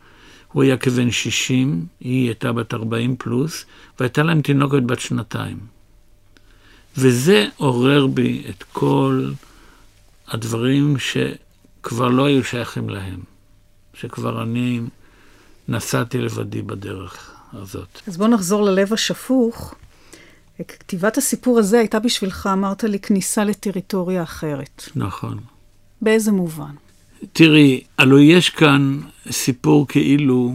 הוא 0.51 0.63
היה 0.63 0.77
כבן 0.77 1.11
60, 1.11 1.85
היא 1.99 2.27
הייתה 2.27 2.51
בת 2.51 2.73
40 2.73 3.15
פלוס, 3.15 3.65
והייתה 3.99 4.23
להם 4.23 4.41
תינוקת 4.41 4.83
בת 4.85 4.99
שנתיים. 4.99 5.57
וזה 6.97 7.47
עורר 7.57 8.07
בי 8.07 8.43
את 8.49 8.63
כל 8.63 9.31
הדברים 10.27 10.95
שכבר 10.99 12.07
לא 12.07 12.25
היו 12.25 12.43
שייכים 12.43 12.89
להם, 12.89 13.19
שכבר 13.93 14.43
אני 14.43 14.81
נסעתי 15.67 16.17
לבדי 16.17 16.61
בדרך 16.61 17.31
הזאת. 17.53 18.01
אז 18.07 18.17
בוא 18.17 18.27
נחזור 18.27 18.63
ללב 18.63 18.93
השפוך. 18.93 19.75
כתיבת 20.67 21.17
הסיפור 21.17 21.59
הזה 21.59 21.79
הייתה 21.79 21.99
בשבילך, 21.99 22.49
אמרת 22.53 22.83
לי, 22.83 22.99
כניסה 22.99 23.43
לטריטוריה 23.43 24.23
אחרת. 24.23 24.83
נכון. 24.95 25.39
באיזה 26.01 26.31
מובן? 26.31 26.71
תראי, 27.33 27.83
הלוא 27.97 28.19
יש 28.19 28.49
כאן 28.49 29.01
סיפור 29.29 29.87
כאילו 29.87 30.53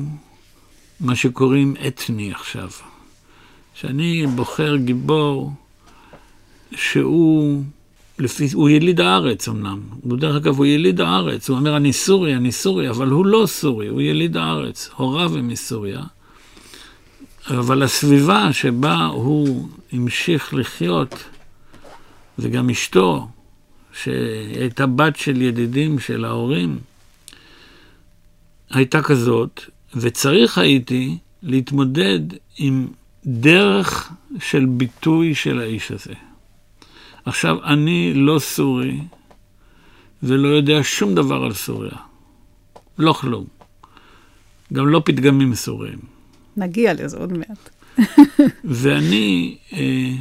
מה 1.01 1.17
שקוראים 1.17 1.75
אתני 1.87 2.33
עכשיו. 2.33 2.71
שאני 3.75 4.27
בוחר 4.27 4.77
גיבור 4.77 5.53
שהוא, 6.75 7.63
לפי, 8.19 8.49
הוא 8.55 8.69
יליד 8.69 9.01
הארץ 9.01 9.49
אמנם, 9.49 9.81
הוא 10.03 10.19
דרך 10.19 10.37
אגב 10.37 10.57
הוא 10.57 10.67
יליד 10.67 11.01
הארץ, 11.01 11.49
הוא 11.49 11.59
אומר 11.59 11.77
אני 11.77 11.93
סורי, 11.93 12.37
אני 12.37 12.53
סורי, 12.53 12.91
אבל 12.91 13.09
הוא 13.09 13.27
לא 13.27 13.47
סורי, 13.47 13.87
הוא 13.87 14.01
יליד 14.01 14.37
הארץ, 14.37 14.91
הוריו 14.97 15.37
הם 15.37 15.49
מסוריה. 15.49 16.03
אבל 17.51 17.83
הסביבה 17.83 18.53
שבה 18.53 19.07
הוא 19.07 19.69
המשיך 19.93 20.55
לחיות, 20.55 21.15
וגם 22.39 22.71
אשתו, 22.71 23.29
שהייתה 23.93 24.87
בת 24.87 25.17
של 25.17 25.43
ידידים 25.43 25.99
של 25.99 26.25
ההורים, 26.25 26.79
הייתה 28.71 29.03
כזאת, 29.03 29.61
וצריך 29.95 30.59
הייתי 30.59 31.19
להתמודד 31.43 32.21
עם 32.59 32.89
דרך 33.27 34.13
של 34.39 34.65
ביטוי 34.67 35.35
של 35.35 35.61
האיש 35.61 35.91
הזה. 35.91 36.15
עכשיו, 37.25 37.65
אני 37.65 38.15
לא 38.15 38.39
סורי 38.39 39.01
ולא 40.23 40.49
יודע 40.49 40.79
שום 40.83 41.15
דבר 41.15 41.45
על 41.45 41.55
סוריה. 41.55 41.97
לא 42.99 43.13
כלום. 43.13 43.45
גם 44.73 44.89
לא 44.89 45.03
פתגמים 45.05 45.55
סוריים. 45.55 45.99
נגיע 46.57 46.95
לזה 46.95 47.17
עוד 47.17 47.33
מעט. 47.33 47.71
ואני, 48.65 49.57
אה, 49.73 50.13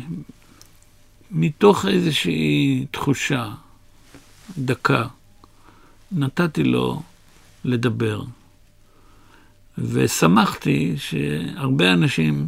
מתוך 1.32 1.86
איזושהי 1.86 2.86
תחושה 2.92 3.50
דקה, 4.58 5.08
נתתי 6.12 6.64
לו 6.64 7.02
לדבר. 7.66 8.22
ושמחתי 9.78 10.96
שהרבה 10.98 11.94
אנשים 11.94 12.48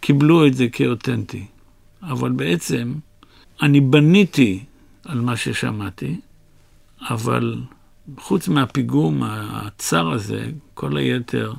קיבלו 0.00 0.46
את 0.46 0.54
זה 0.54 0.68
כאותנטי. 0.68 1.46
אבל 2.02 2.32
בעצם 2.32 2.94
אני 3.62 3.80
בניתי 3.80 4.64
על 5.04 5.20
מה 5.20 5.36
ששמעתי, 5.36 6.20
אבל 7.10 7.56
חוץ 8.18 8.48
מהפיגום 8.48 9.22
הצר 9.26 10.10
הזה, 10.10 10.46
כל 10.74 10.96
היתר 10.96 11.52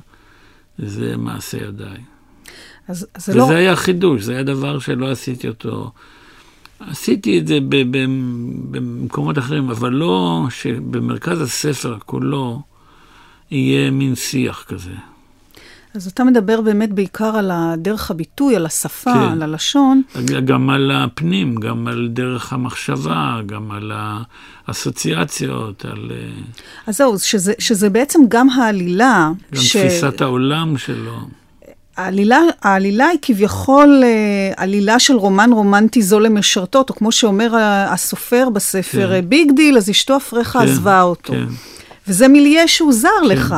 זה 0.78 1.16
מעשה 1.16 1.58
ידיי. 1.58 2.00
אז 2.88 2.98
זה 3.16 3.32
וזה 3.32 3.38
לא... 3.38 3.44
וזה 3.44 3.56
היה 3.56 3.76
חידוש, 3.76 4.22
זה 4.22 4.32
היה 4.32 4.42
דבר 4.42 4.78
שלא 4.78 5.10
עשיתי 5.10 5.48
אותו 5.48 5.92
עשיתי 6.80 7.38
את 7.38 7.46
זה 7.46 7.58
במקומות 8.70 9.38
אחרים, 9.38 9.70
אבל 9.70 9.92
לא 9.92 10.46
שבמרכז 10.50 11.40
הספר 11.40 11.98
כולו 12.06 12.62
יהיה 13.50 13.90
מין 13.90 14.14
שיח 14.14 14.64
כזה. 14.68 14.92
אז 15.96 16.06
אתה 16.06 16.24
מדבר 16.24 16.60
באמת 16.60 16.92
בעיקר 16.92 17.36
על 17.36 17.50
דרך 17.76 18.10
הביטוי, 18.10 18.56
על 18.56 18.66
השפה, 18.66 19.12
כן. 19.12 19.18
על 19.18 19.42
הלשון. 19.42 20.02
גם 20.44 20.70
על 20.70 20.90
הפנים, 20.94 21.54
גם 21.54 21.86
על 21.86 22.08
דרך 22.12 22.52
המחשבה, 22.52 23.40
גם 23.46 23.70
על 23.70 23.92
האסוציאציות, 24.66 25.84
על... 25.84 26.10
אה, 26.10 26.42
אז 26.86 26.96
זהו, 26.96 27.18
שזה, 27.18 27.52
שזה 27.58 27.90
בעצם 27.90 28.20
גם 28.28 28.50
העלילה. 28.50 29.30
גם 29.54 29.62
ש... 29.62 29.76
תפיסת 29.76 30.20
העולם 30.20 30.78
שלו. 30.78 31.16
העלילה, 31.96 32.40
העלילה 32.62 33.06
היא 33.06 33.18
כביכול 33.22 34.02
אה, 34.04 34.52
עלילה 34.56 34.98
של 34.98 35.14
רומן 35.14 35.50
רומנטי 35.52 36.02
זול 36.02 36.20
למשרתות, 36.20 36.90
או 36.90 36.94
כמו 36.94 37.12
שאומר 37.12 37.56
הסופר 37.88 38.48
בספר, 38.52 39.08
כן. 39.08 39.28
big 39.28 39.52
deal, 39.56 39.76
אז 39.76 39.90
אשתו 39.90 40.16
אפריך 40.16 40.48
כן, 40.48 40.58
עזבה 40.58 41.02
אותו. 41.02 41.32
כן. 41.32 41.46
וזה 42.08 42.28
מילייה 42.28 42.68
שהוא 42.68 42.92
זר 42.92 43.08
כן. 43.22 43.28
לך. 43.28 43.54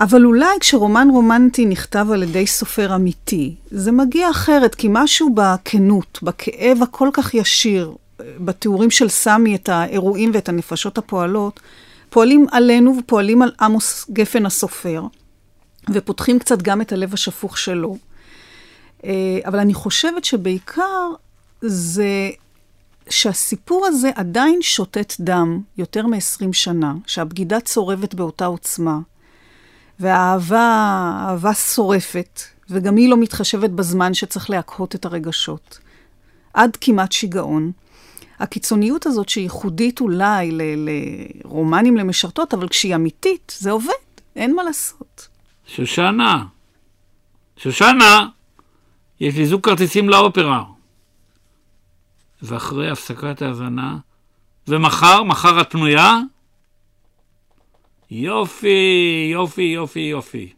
אבל 0.00 0.24
אולי 0.24 0.56
כשרומן 0.60 1.08
רומנטי 1.10 1.66
נכתב 1.66 2.06
על 2.12 2.22
ידי 2.22 2.46
סופר 2.46 2.94
אמיתי, 2.94 3.54
זה 3.70 3.92
מגיע 3.92 4.30
אחרת, 4.30 4.74
כי 4.74 4.88
משהו 4.90 5.30
בכנות, 5.34 6.18
בכאב 6.22 6.82
הכל 6.82 7.08
כך 7.12 7.34
ישיר, 7.34 7.92
בתיאורים 8.18 8.90
של 8.90 9.08
סמי, 9.08 9.54
את 9.54 9.68
האירועים 9.68 10.30
ואת 10.34 10.48
הנפשות 10.48 10.98
הפועלות, 10.98 11.60
פועלים 12.10 12.46
עלינו 12.52 12.96
ופועלים 12.98 13.42
על 13.42 13.52
עמוס 13.60 14.06
גפן 14.10 14.46
הסופר. 14.46 15.02
ופותחים 15.90 16.38
קצת 16.38 16.62
גם 16.62 16.80
את 16.80 16.92
הלב 16.92 17.14
השפוך 17.14 17.58
שלו. 17.58 17.96
אה, 19.04 19.38
אבל 19.46 19.58
אני 19.58 19.74
חושבת 19.74 20.24
שבעיקר 20.24 21.10
זה 21.60 22.30
שהסיפור 23.10 23.86
הזה 23.86 24.10
עדיין 24.14 24.58
שותת 24.62 25.14
דם 25.20 25.60
יותר 25.78 26.06
מ-20 26.06 26.52
שנה, 26.52 26.94
שהבגידה 27.06 27.60
צורבת 27.60 28.14
באותה 28.14 28.46
עוצמה, 28.46 28.98
והאהבה, 30.00 31.12
אהבה 31.28 31.54
שורפת, 31.54 32.40
וגם 32.70 32.96
היא 32.96 33.08
לא 33.08 33.16
מתחשבת 33.16 33.70
בזמן 33.70 34.14
שצריך 34.14 34.50
להקהות 34.50 34.94
את 34.94 35.04
הרגשות. 35.04 35.78
עד 36.54 36.76
כמעט 36.80 37.12
שיגעון. 37.12 37.72
הקיצוניות 38.38 39.06
הזאת 39.06 39.28
שהיא 39.28 39.42
ייחודית 39.42 40.00
אולי 40.00 40.58
לרומנים 40.76 41.96
למשרתות, 41.96 42.54
אבל 42.54 42.68
כשהיא 42.68 42.94
אמיתית, 42.94 43.56
זה 43.58 43.70
עובד, 43.70 43.92
אין 44.36 44.54
מה 44.54 44.62
לעשות. 44.62 45.28
שושנה, 45.66 46.44
שושנה, 47.56 48.26
יש 49.20 49.36
לי 49.36 49.46
זוג 49.46 49.60
כרטיסים 49.60 50.08
לאופרה. 50.08 50.73
ואחרי 52.44 52.90
הפסקת 52.90 53.42
ההאזנה, 53.42 53.98
ומחר, 54.68 55.22
מחר 55.22 55.60
את 55.60 55.70
פנויה? 55.70 56.18
יופי, 58.10 59.28
יופי, 59.32 59.62
יופי, 59.62 60.00
יופי. 60.00 60.52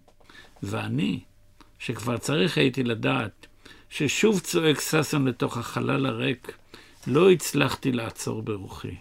ואני, 0.63 1.21
שכבר 1.79 2.19
צריך 2.19 2.59
הייתי 2.59 2.85
לדעת 2.85 3.47
ששוב 3.91 4.41
צועק 4.41 4.81
ששון 4.81 5.29
לתוך 5.29 5.57
החלל 5.57 6.07
הריק, 6.07 6.59
לא 7.07 7.31
הצלחתי 7.31 7.93
לעצור 7.93 8.43
ברוחי. 8.43 8.97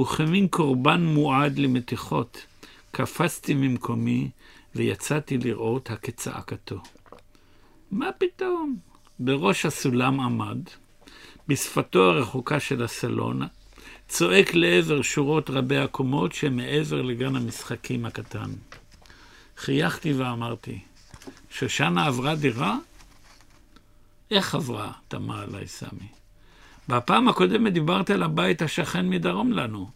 וכמין 0.00 0.48
קורבן 0.48 1.04
מועד 1.04 1.58
למתיחות, 1.58 2.46
קפצתי 2.90 3.54
ממקומי 3.54 4.30
ויצאתי 4.74 5.38
לראות 5.38 5.90
הכצעקתו. 5.90 6.82
מה 7.90 8.12
פתאום? 8.18 8.76
בראש 9.18 9.66
הסולם 9.66 10.20
עמד, 10.20 10.58
בשפתו 11.48 12.10
הרחוקה 12.10 12.60
של 12.60 12.82
הסלון, 12.82 13.42
צועק 14.08 14.54
לעבר 14.54 15.02
שורות 15.02 15.50
רבי 15.50 15.76
הקומות 15.76 16.32
שמעבר 16.32 17.02
לגן 17.02 17.36
המשחקים 17.36 18.06
הקטן. 18.06 18.50
חייכתי 19.56 20.12
ואמרתי, 20.12 20.78
שושנה 21.50 22.06
עברה 22.06 22.34
דירה? 22.34 22.78
איך 24.30 24.54
עברה? 24.54 24.92
תמה 25.08 25.42
עליי 25.42 25.66
סמי. 25.66 26.08
בפעם 26.88 27.28
הקודמת 27.28 27.72
דיברת 27.72 28.10
על 28.10 28.22
הבית 28.22 28.62
השכן 28.62 29.08
מדרום 29.08 29.52
לנו. 29.52 29.90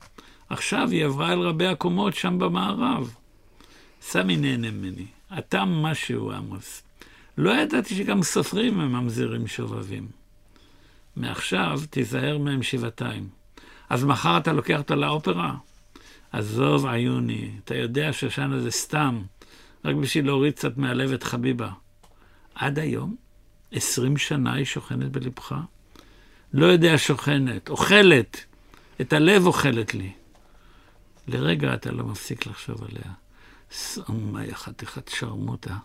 עכשיו 0.49 0.89
היא 0.91 1.05
עברה 1.05 1.33
אל 1.33 1.39
רבי 1.39 1.67
הקומות 1.67 2.15
שם 2.15 2.39
במערב. 2.39 3.15
סמי 4.03 4.37
נהנה 4.37 4.71
ממני. 4.71 5.07
אתה 5.39 5.65
משהו, 5.65 6.33
עמוס. 6.33 6.83
לא 7.39 7.51
ידעתי 7.51 7.95
שגם 7.95 8.23
סופרים 8.23 8.81
הם 8.81 8.93
ממזרים 8.93 9.47
שובבים. 9.47 10.18
מעכשיו 11.19 11.81
תיזהר 11.91 12.39
מהם 12.39 12.63
שבעתיים. 12.63 13.29
אז 13.89 14.05
מחר 14.05 14.39
אתה 14.39 14.53
לוקח 14.53 14.79
אותו 14.79 14.97
לאופרה? 14.97 15.55
עזוב, 16.33 16.87
עיוני, 16.87 17.51
אתה 17.65 17.75
יודע 17.75 18.13
שושנה 18.13 18.61
זה 18.61 18.71
סתם, 18.71 19.23
רק 19.85 19.97
בשביל 19.97 20.27
להוריד 20.27 20.53
קצת 20.53 20.77
מהלב 20.77 21.13
את 21.13 21.23
חביבה. 21.23 21.71
עד 22.55 22.79
היום, 22.79 23.17
עשרים 23.73 24.17
שנה 24.17 24.55
היא 24.55 24.65
שוכנת 24.65 25.11
בלבך? 25.11 25.55
לא 26.53 26.67
יודע 26.67 26.99
שוכנת, 26.99 27.69
אוכלת, 27.69 28.45
את 29.01 29.13
הלב 29.13 29.47
אוכלת 29.47 29.95
לי. 29.95 30.13
לרגע 31.29 31.75
אתה 31.75 31.91
לא 31.91 32.05
מפסיק 32.05 32.47
לחשוב 32.47 32.85
עליה. 32.85 33.13
סומיה 33.73 34.55
חתיכת 34.55 35.09
שרמוטה, 35.09 35.77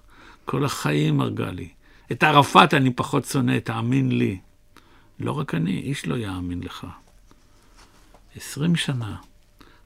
כל 0.46 0.66
החיים 0.66 1.22
הרגה 1.22 1.52
לי. 1.52 1.70
את 2.12 2.24
ערפאת 2.24 2.74
אני 2.74 2.94
פחות 2.94 3.26
שונא, 3.26 3.60
תאמין 3.60 4.18
לי. 4.18 4.40
לא 5.24 5.32
רק 5.32 5.56
אני, 5.56 5.80
איש 5.80 6.08
לא 6.08 6.16
יאמין 6.18 6.64
לך. 6.64 6.88
עשרים 8.36 8.76
שנה, 8.76 9.16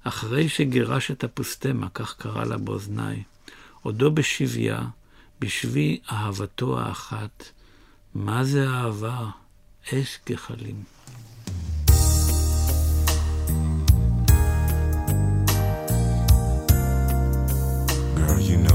אחרי 0.03 0.49
שגירש 0.49 1.11
את 1.11 1.23
הפוסטמה, 1.23 1.87
כך 1.93 2.15
קרא 2.17 2.43
לה 2.43 2.57
באוזניי, 2.57 3.23
עודו 3.81 4.11
בשביה, 4.11 4.81
בשבי 5.39 5.99
אהבתו 6.11 6.79
האחת. 6.79 7.49
מה 8.15 8.43
זה 8.43 8.69
אהבה? 8.69 9.29
אש 9.93 10.19
גחלים. 10.29 10.83
Girl, 18.17 18.39
you 18.49 18.57
know 18.57 18.66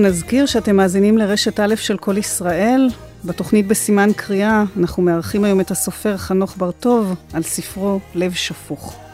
אנחנו 0.00 0.12
נזכיר 0.12 0.46
שאתם 0.46 0.76
מאזינים 0.76 1.18
לרשת 1.18 1.60
א' 1.60 1.74
של 1.74 1.98
כל 1.98 2.18
ישראל. 2.18 2.88
בתוכנית 3.24 3.66
בסימן 3.66 4.10
קריאה 4.16 4.64
אנחנו 4.78 5.02
מארחים 5.02 5.44
היום 5.44 5.60
את 5.60 5.70
הסופר 5.70 6.16
חנוך 6.16 6.56
בר-טוב 6.56 7.14
על 7.32 7.42
ספרו 7.42 8.00
לב 8.14 8.32
שפוך. 8.32 9.09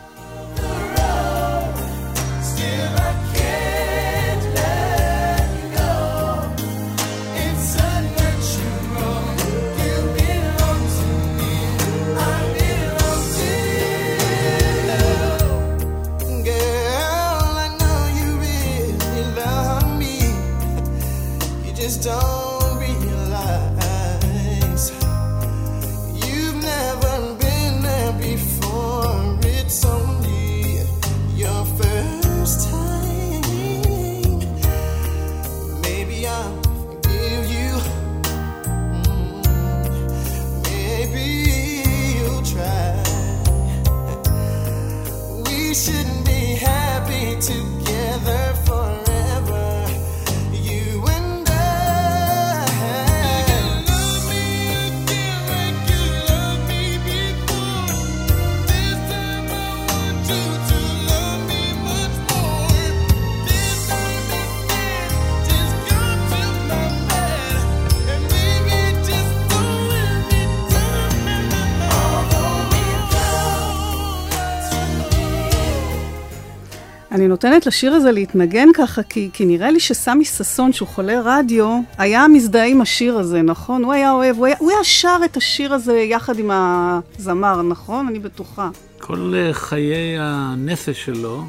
אני 77.17 77.29
נותנת 77.29 77.67
לשיר 77.67 77.93
הזה 77.93 78.13
להתנגן 78.13 78.69
ככה, 78.75 79.03
כי, 79.03 79.31
כי 79.33 79.45
נראה 79.45 79.71
לי 79.71 79.81
שסמי 79.81 80.25
ששון, 80.25 80.73
שהוא 80.73 80.89
חולה 80.89 81.21
רדיו, 81.25 81.81
היה 81.99 82.29
מזדהה 82.29 82.67
עם 82.67 82.81
השיר 82.81 83.19
הזה, 83.19 83.43
נכון? 83.43 83.85
הוא 83.85 83.93
היה 83.93 84.13
אוהב, 84.13 84.37
הוא 84.37 84.47
היה, 84.47 84.57
הוא 84.59 84.71
היה 84.71 84.85
שר 84.85 85.19
את 85.25 85.37
השיר 85.37 85.75
הזה 85.75 85.99
יחד 85.99 86.39
עם 86.39 86.51
הזמר, 86.53 87.63
נכון? 87.63 88.09
אני 88.09 88.19
בטוחה. 88.19 88.69
כל 88.99 89.35
אה, 89.37 89.55
חיי 89.55 90.19
הנפש 90.21 91.05
שלו 91.05 91.45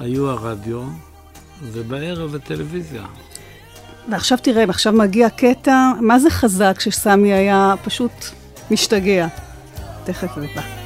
היו 0.00 0.30
הרדיו, 0.30 0.82
ובערב 1.62 2.34
הטלוויזיה. 2.34 3.04
ועכשיו 4.08 4.38
תראה, 4.42 4.64
עכשיו 4.68 4.92
מגיע 4.92 5.30
קטע, 5.30 5.90
מה 6.00 6.18
זה 6.18 6.30
חזק 6.30 6.80
שסמי 6.80 7.32
היה 7.32 7.74
פשוט 7.84 8.12
משתגע. 8.70 9.26
תכף 10.04 10.34
זה 10.40 10.46
בא. 10.54 10.85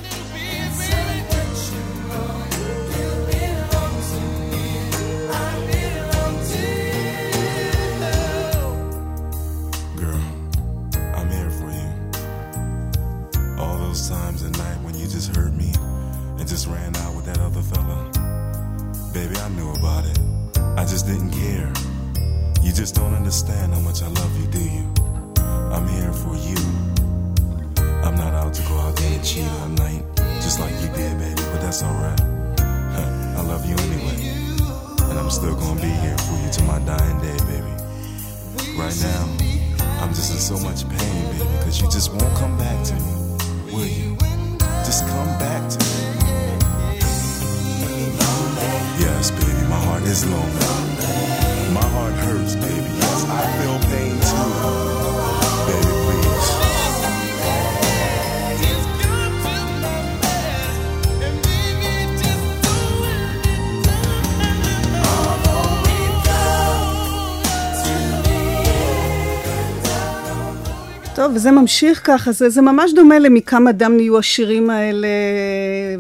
טוב, 71.21 71.33
וזה 71.35 71.51
ממשיך 71.51 72.01
ככה, 72.05 72.33
זה, 72.33 72.49
זה 72.49 72.63
ממש 72.63 72.93
דומה 72.93 73.19
למכמה 73.19 73.73
דם 73.73 73.93
נהיו 73.97 74.19
השירים 74.19 74.71
האלה, 74.71 75.09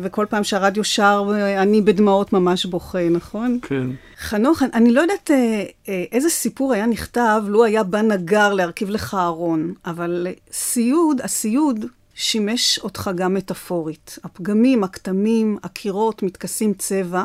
וכל 0.02 0.26
פעם 0.30 0.44
שהרדיו 0.44 0.84
שר, 0.84 1.32
אני 1.58 1.82
בדמעות 1.82 2.32
ממש 2.32 2.66
בוכה, 2.66 3.08
נכון? 3.08 3.58
כן. 3.62 3.86
חנוך, 4.18 4.62
אני 4.74 4.92
לא 4.92 5.00
יודעת 5.00 5.30
אה, 5.30 5.64
אה, 5.88 6.04
איזה 6.12 6.28
סיפור 6.28 6.72
היה 6.72 6.86
נכתב, 6.86 7.42
לו 7.46 7.64
היה 7.64 7.82
בא 7.82 8.02
נגר 8.02 8.54
להרכיב 8.54 8.90
לך 8.90 9.14
ארון, 9.14 9.74
אבל 9.86 10.26
סיוד, 10.52 11.20
הסיוד 11.20 11.84
שימש 12.14 12.78
אותך 12.78 13.10
גם 13.14 13.34
מטאפורית. 13.34 14.18
הפגמים, 14.24 14.84
הכתמים, 14.84 15.58
הקירות 15.62 16.22
מתכסים 16.22 16.74
צבע, 16.74 17.24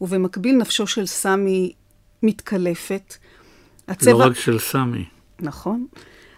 ובמקביל 0.00 0.56
נפשו 0.56 0.86
של 0.86 1.06
סמי 1.06 1.72
מתקלפת. 2.22 3.14
הצבע... 3.88 4.12
לא 4.12 4.24
רק 4.24 4.36
של 4.36 4.58
סמי. 4.58 5.04
נכון. 5.40 5.86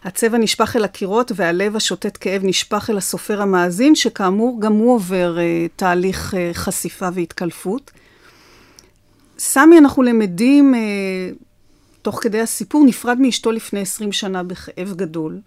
הצבע 0.05 0.39
נשפך 0.39 0.77
אל 0.77 0.85
הקירות 0.85 1.33
והלב 1.35 1.77
השותת 1.77 2.17
כאב 2.17 2.43
נשפך 2.45 2.91
אל 2.91 2.97
הסופר 2.97 3.43
המאזין, 3.43 3.95
שכאמור 3.95 4.61
גם 4.61 4.73
הוא 4.73 4.95
עובר 4.95 5.37
uh, 5.37 5.71
תהליך 5.77 6.35
uh, 6.35 6.37
חשיפה 6.55 7.09
והתקלפות. 7.15 7.91
סמי, 9.39 9.79
אנחנו 9.79 10.03
למדים, 10.03 10.75
uh, 10.75 10.79
תוך 12.03 12.23
כדי 12.23 12.41
הסיפור, 12.41 12.85
נפרד 12.87 13.19
מאשתו 13.21 13.53
לפני 13.53 13.81
20 13.81 14.13
שנה 14.13 14.43
בכאב 14.43 14.95
גדול. 14.97 15.41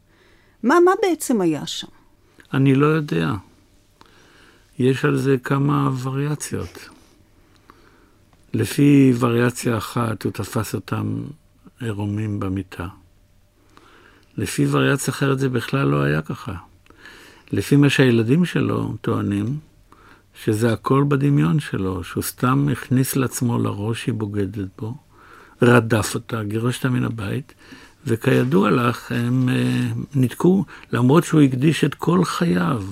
מה, 0.64 0.80
מה 0.86 0.92
בעצם 1.02 1.42
היה 1.42 1.68
שם? 1.68 1.88
אני 2.54 2.76
לא 2.76 2.86
יודע. 2.86 3.32
יש 4.80 5.06
על 5.06 5.18
זה 5.18 5.36
כמה 5.44 5.90
וריאציות. 6.04 6.90
לפי 8.54 9.14
וריאציה 9.20 9.78
אחת, 9.78 10.24
הוא 10.24 10.32
תפס 10.32 10.76
אותם 10.76 11.24
עירומים 11.80 12.40
במיטה. 12.40 12.88
לפי 14.38 14.66
וריאציה 14.72 15.14
אחרת 15.14 15.40
זה 15.40 15.50
בכלל 15.50 15.88
לא 15.88 16.02
היה 16.02 16.22
ככה. 16.22 16.54
לפי 17.52 17.76
מה 17.76 17.90
שהילדים 17.90 18.46
שלו 18.46 18.94
טוענים, 19.02 19.58
שזה 20.44 20.74
הכל 20.74 21.06
בדמיון 21.08 21.60
שלו, 21.60 22.04
שהוא 22.04 22.24
סתם 22.24 22.68
הכניס 22.72 23.16
לעצמו 23.16 23.58
לראש 23.58 24.04
שהיא 24.04 24.14
בוגדת 24.14 24.68
בו, 24.80 24.96
רדף 25.62 26.16
אותה, 26.16 26.44
גירש 26.44 26.78
אותה 26.78 26.90
מן 26.90 27.04
הבית, 27.04 27.54
וכידוע 28.08 28.72
לך, 28.72 29.12
הם 29.12 29.50
uh, 29.50 30.18
ניתקו, 30.18 30.66
למרות 30.92 31.24
שהוא 31.24 31.42
הקדיש 31.42 31.84
את 31.84 31.96
כל 31.96 32.26
חייו 32.26 32.84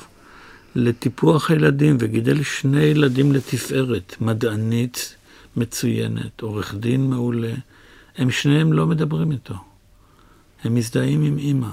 לטיפוח 0.75 1.51
הילדים, 1.51 1.97
וגידל 1.99 2.43
שני 2.43 2.83
ילדים 2.83 3.31
לתפארת, 3.31 4.15
מדענית 4.21 5.15
מצוינת, 5.57 6.41
עורך 6.41 6.75
דין 6.75 7.09
מעולה, 7.09 7.53
הם 8.17 8.31
שניהם 8.31 8.73
לא 8.73 8.87
מדברים 8.87 9.31
איתו. 9.31 9.70
הם 10.63 10.75
מזדהים 10.75 11.23
עם 11.23 11.37
אימא. 11.37 11.69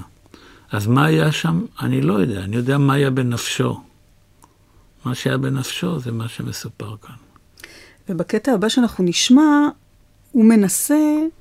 אז 0.72 0.86
מה 0.86 1.06
היה 1.06 1.32
שם? 1.32 1.64
אני 1.80 2.00
לא 2.00 2.14
יודע. 2.14 2.40
אני 2.40 2.56
יודע 2.56 2.78
מה 2.78 2.94
היה 2.94 3.10
בנפשו. 3.10 3.80
מה 5.04 5.14
שהיה 5.14 5.38
בנפשו 5.38 5.98
זה 5.98 6.12
מה 6.12 6.28
שמסופר 6.28 6.96
כאן. 7.02 7.14
ובקטע 8.08 8.52
הבא 8.52 8.68
שאנחנו 8.68 9.04
נשמע, 9.04 9.68
הוא 10.32 10.44
מנסה 10.44 10.98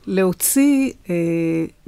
להוציא 0.08 0.92
אה, 1.10 1.16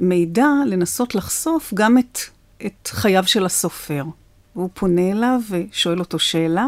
מידע, 0.00 0.46
לנסות 0.66 1.14
לחשוף 1.14 1.74
גם 1.74 1.98
את, 1.98 2.18
את 2.66 2.88
חייו 2.88 3.24
של 3.26 3.44
הסופר. 3.44 4.04
הוא 4.52 4.70
פונה 4.74 5.10
אליו 5.10 5.40
ושואל 5.50 6.00
אותו 6.00 6.18
שאלה, 6.18 6.66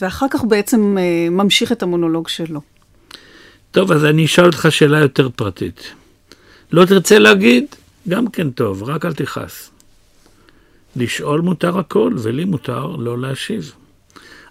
ואחר 0.00 0.26
כך 0.30 0.44
בעצם 0.44 0.98
אה, 0.98 1.30
ממשיך 1.30 1.72
את 1.72 1.82
המונולוג 1.82 2.28
שלו. 2.28 2.60
טוב, 3.70 3.92
אז 3.92 4.04
אני 4.04 4.24
אשאל 4.24 4.46
אותך 4.46 4.66
שאלה 4.70 4.98
יותר 4.98 5.28
פרטית. 5.36 5.94
לא 6.72 6.84
תרצה 6.84 7.18
להגיד, 7.18 7.64
גם 8.08 8.30
כן 8.30 8.50
טוב, 8.50 8.82
רק 8.82 9.04
אל 9.04 9.12
תכעס. 9.12 9.70
לשאול 10.96 11.40
מותר 11.40 11.78
הכל, 11.78 12.14
ולי 12.18 12.44
מותר 12.44 12.86
לא 12.86 13.18
להשיב. 13.18 13.72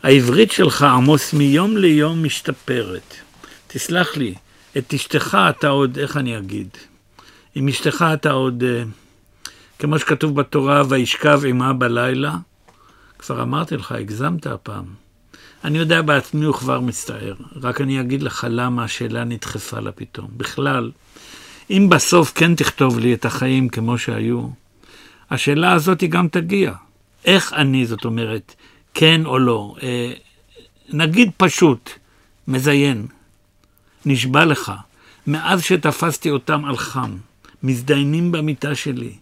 העברית 0.03 0.51
שלך, 0.51 0.83
עמוס, 0.83 1.33
מיום 1.33 1.77
ליום 1.77 2.23
משתפרת. 2.23 3.15
תסלח 3.67 4.17
לי, 4.17 4.33
את 4.77 4.93
אשתך 4.93 5.37
אתה 5.49 5.67
עוד, 5.67 5.97
איך 5.97 6.17
אני 6.17 6.37
אגיד? 6.37 6.67
עם 7.55 7.67
אשתך 7.67 8.05
אתה 8.13 8.31
עוד, 8.31 8.63
אה, 8.63 8.83
כמו 9.79 9.99
שכתוב 9.99 10.35
בתורה, 10.35 10.83
וישכב 10.89 11.41
עמה 11.47 11.73
בלילה. 11.73 12.35
כבר 13.19 13.41
אמרתי 13.41 13.77
לך, 13.77 13.91
הגזמת 13.91 14.47
הפעם. 14.47 14.85
אני 15.63 15.77
יודע 15.77 16.01
בעצמי 16.01 16.45
הוא 16.45 16.55
כבר 16.55 16.79
מצטער, 16.79 17.33
רק 17.61 17.81
אני 17.81 18.01
אגיד 18.01 18.23
לך 18.23 18.47
למה 18.49 18.83
השאלה 18.83 19.23
נדחפה 19.23 19.79
לה 19.79 19.91
פתאום. 19.91 20.27
בכלל, 20.37 20.91
אם 21.69 21.87
בסוף 21.89 22.31
כן 22.35 22.55
תכתוב 22.55 22.99
לי 22.99 23.13
את 23.13 23.25
החיים 23.25 23.69
כמו 23.69 23.97
שהיו, 23.97 24.47
השאלה 25.31 25.73
הזאת 25.73 26.01
היא 26.01 26.09
גם 26.09 26.27
תגיע. 26.27 26.73
איך 27.25 27.53
אני, 27.53 27.85
זאת 27.85 28.05
אומרת, 28.05 28.55
כן 28.93 29.25
או 29.25 29.39
לא? 29.39 29.75
אה, 29.83 30.11
נגיד 30.89 31.31
פשוט, 31.37 31.89
מזיין, 32.47 33.07
נשבע 34.05 34.45
לך, 34.45 34.71
מאז 35.27 35.63
שתפסתי 35.63 36.29
אותם 36.29 36.65
על 36.65 36.77
חם, 36.77 37.17
מזדיינים 37.63 38.31
במיטה 38.31 38.75
שלי, 38.75 39.13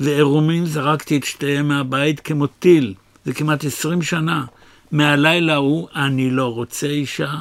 ועירומים 0.00 0.66
זרקתי 0.66 1.16
את 1.16 1.24
שתיהם 1.24 1.68
מהבית 1.68 2.20
כמו 2.20 2.46
טיל, 2.46 2.94
זה 3.24 3.34
כמעט 3.34 3.64
עשרים 3.64 4.02
שנה. 4.02 4.44
מהלילה 4.92 5.54
ההוא 5.54 5.88
אני 5.94 6.30
לא 6.30 6.54
רוצה 6.54 6.86
אישה, 6.86 7.34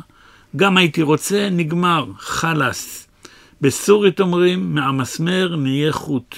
גם 0.55 0.77
הייתי 0.77 1.01
רוצה, 1.01 1.49
נגמר, 1.51 2.05
חלאס. 2.17 3.07
בסורית 3.61 4.19
אומרים, 4.19 4.75
מהמסמר 4.75 5.55
נהיה 5.55 5.91
חוט. 5.91 6.35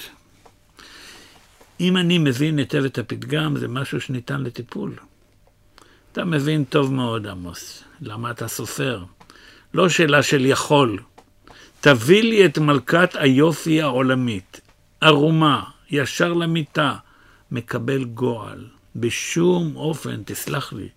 אם 1.80 1.98
אני 1.98 2.18
מבין 2.18 2.58
היטב 2.58 2.86
את 2.86 2.98
הפתגם, 2.98 3.58
זה 3.58 3.68
משהו 3.68 4.02
שניתן 4.02 4.42
לטיפול. 4.42 4.94
אתה 6.12 6.26
מבין 6.26 6.64
טוב 6.64 6.94
מאוד, 6.94 7.28
עמוס. 7.28 7.84
למה 8.02 8.32
אתה 8.32 8.48
סופר? 8.48 9.04
לא 9.74 9.90
שאלה 9.90 10.24
של 10.24 10.46
יכול. 10.46 11.00
תביא 11.82 12.24
לי 12.24 12.46
את 12.46 12.58
מלכת 12.58 13.10
היופי 13.14 13.82
העולמית, 13.82 14.62
ערומה, 15.02 15.64
ישר 15.92 16.34
למיטה, 16.34 16.96
מקבל 17.52 18.04
גועל. 18.04 18.68
בשום 18.96 19.76
אופן, 19.76 20.22
תסלח 20.26 20.74
לי, 20.74 20.90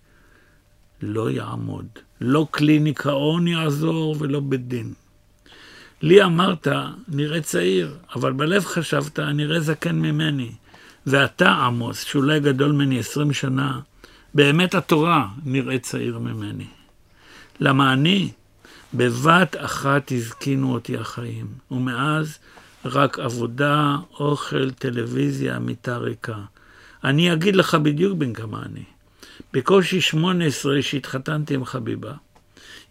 לא 1.01 1.31
יעמוד. 1.31 1.87
לא 2.21 2.47
כלי 2.51 2.79
ניקיון 2.79 3.47
יעזור 3.47 4.15
ולא 4.19 4.39
בית 4.39 4.67
דין. 4.67 4.93
לי 6.01 6.23
אמרת, 6.23 6.67
נראה 7.07 7.41
צעיר, 7.41 7.95
אבל 8.15 8.31
בלב 8.31 8.65
חשבת, 8.65 9.19
נראה 9.19 9.59
זקן 9.59 9.95
ממני. 9.95 10.51
ואתה, 11.07 11.49
עמוס, 11.51 12.03
שאולי 12.03 12.39
גדול 12.39 12.71
ממני 12.71 12.99
עשרים 12.99 13.33
שנה, 13.33 13.79
באמת 14.33 14.75
התורה 14.75 15.27
נראה 15.45 15.79
צעיר 15.79 16.19
ממני. 16.19 16.67
למה 17.59 17.93
אני, 17.93 18.31
בבת 18.93 19.55
אחת 19.59 20.11
הזקינו 20.11 20.73
אותי 20.73 20.97
החיים, 20.97 21.47
ומאז 21.71 22.37
רק 22.85 23.19
עבודה, 23.19 23.95
אוכל, 24.19 24.71
טלוויזיה, 24.71 25.59
מיטה 25.59 25.97
ריקה. 25.97 26.37
אני 27.03 27.33
אגיד 27.33 27.55
לך 27.55 27.75
בדיוק 27.75 28.17
בין 28.17 28.33
כמה 28.33 28.61
אני. 28.65 28.83
בקושי 29.53 30.01
שמונה 30.01 30.45
עשרה 30.45 30.81
שהתחתנתי 30.81 31.53
עם 31.53 31.65
חביבה. 31.65 32.13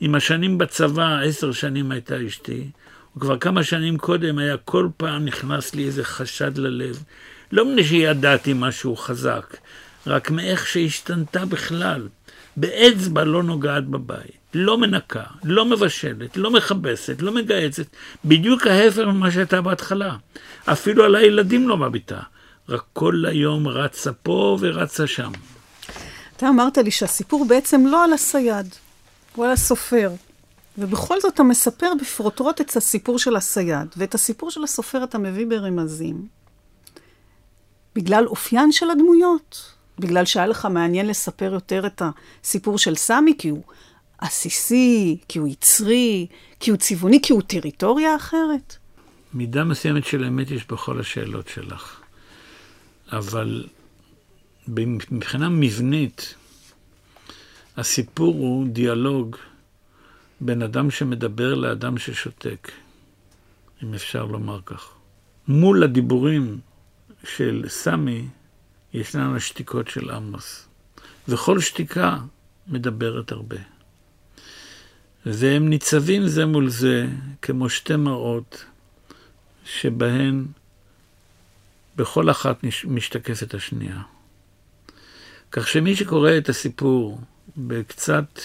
עם 0.01 0.15
השנים 0.15 0.59
בצבא, 0.59 1.19
עשר 1.19 1.53
שנים 1.53 1.91
הייתה 1.91 2.27
אשתי, 2.27 2.71
וכבר 3.17 3.39
כמה 3.39 3.65
שנים 3.65 3.99
קודם 3.99 4.39
היה 4.39 4.57
כל 4.57 4.89
פעם 4.97 5.25
נכנס 5.25 5.75
לי 5.75 5.85
איזה 5.85 6.05
חשד 6.05 6.59
ללב. 6.59 7.03
לא 7.53 7.65
מפני 7.65 7.85
שידעתי 7.85 8.53
משהו 8.57 8.97
חזק, 8.97 9.57
רק 10.07 10.31
מאיך 10.31 10.67
שהשתנתה 10.67 11.45
בכלל. 11.45 12.09
באצבע 12.57 13.25
לא 13.25 13.43
נוגעת 13.43 13.87
בבית, 13.87 14.37
לא 14.55 14.79
מנקה, 14.79 15.25
לא 15.45 15.65
מבשלת, 15.65 16.37
לא 16.37 16.51
מכבסת, 16.51 17.23
לא 17.23 17.33
מגהצת, 17.33 17.87
בדיוק 18.25 18.67
ההפך 18.67 18.99
ממה 18.99 19.31
שהייתה 19.31 19.61
בהתחלה. 19.61 20.17
אפילו 20.65 21.05
על 21.05 21.15
הילדים 21.15 21.69
לא 21.69 21.77
מביטה, 21.77 22.21
רק 22.69 22.83
כל 22.93 23.25
היום 23.29 23.69
רצה 23.69 24.13
פה 24.13 24.59
ורצה 24.61 25.07
שם. 25.07 25.33
אתה 26.37 26.49
אמרת 26.49 26.79
לי 26.79 26.91
שהסיפור 26.91 27.47
בעצם 27.49 27.87
לא 27.87 28.05
על 28.05 28.13
הסייד, 28.13 28.75
הוא 29.35 29.47
על 29.47 29.53
הסופר. 29.53 30.11
ובכל 30.79 31.21
זאת 31.21 31.35
אתה 31.35 31.43
מספר 31.43 31.93
בפרוטרוט 32.01 32.61
את 32.61 32.77
הסיפור 32.77 33.19
של 33.19 33.37
הסייד, 33.37 33.89
ואת 33.97 34.15
הסיפור 34.15 34.51
של 34.51 34.65
הסופר 34.65 35.05
אתה 35.05 35.19
מביא 35.19 35.47
ברמזים. 35.47 36.29
בגלל 37.95 38.27
אופיין 38.27 38.73
של 38.73 38.91
הדמויות, 38.91 39.73
בגלל 39.99 40.25
שהיה 40.25 40.47
לך 40.47 40.69
מעניין 40.71 41.07
לספר 41.07 41.53
יותר 41.53 41.87
את 41.87 42.03
הסיפור 42.43 42.79
של 42.79 42.95
סמי, 42.95 43.35
כי 43.39 43.49
הוא 43.49 43.63
עסיסי, 44.19 45.19
כי 45.29 45.39
הוא 45.39 45.49
יצרי, 45.49 46.27
כי 46.61 46.71
הוא 46.71 46.79
צבעוני, 46.79 47.23
כי 47.23 47.33
הוא 47.33 47.43
טריטוריה 47.43 48.17
אחרת. 48.17 48.77
מידה 49.35 49.65
מסוימת 49.65 50.07
של 50.07 50.25
אמת 50.25 50.51
יש 50.51 50.67
בכל 50.67 51.01
השאלות 51.01 51.49
שלך. 51.49 52.01
אבל 53.13 53.67
מבחינה 54.69 55.49
מבנית, 55.49 56.35
הסיפור 57.77 58.35
הוא 58.35 58.67
דיאלוג 58.69 59.37
בין 60.41 60.63
אדם 60.63 60.91
שמדבר 60.91 61.55
לאדם 61.55 61.99
ששותק, 61.99 62.71
אם 63.83 63.95
אפשר 63.95 64.25
לומר 64.25 64.61
כך. 64.67 64.93
מול 65.49 65.85
הדיבורים 65.85 66.61
של 67.25 67.65
סמי, 67.69 68.29
ישנן 68.95 69.37
השתיקות 69.37 69.89
של 69.89 70.11
עמוס. 70.11 70.69
וכל 71.29 71.61
שתיקה 71.61 72.19
מדברת 72.67 73.33
הרבה. 73.33 73.57
והם 75.27 75.69
ניצבים 75.69 76.29
זה 76.29 76.47
מול 76.47 76.71
זה 76.71 77.07
כמו 77.43 77.69
שתי 77.69 77.97
מראות 77.97 78.65
שבהן 79.65 80.47
בכל 81.97 82.31
אחת 82.31 82.65
משתקפת 82.85 83.55
השנייה. 83.55 84.03
כך 85.51 85.69
שמי 85.69 85.97
שקורא 85.97 86.31
את 86.39 86.49
הסיפור 86.49 87.21
בקצת 87.57 88.41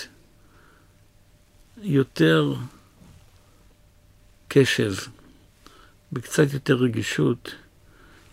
יותר 1.82 2.54
קשב, 4.48 4.94
בקצת 6.12 6.54
יותר 6.54 6.76
רגישות, 6.76 7.56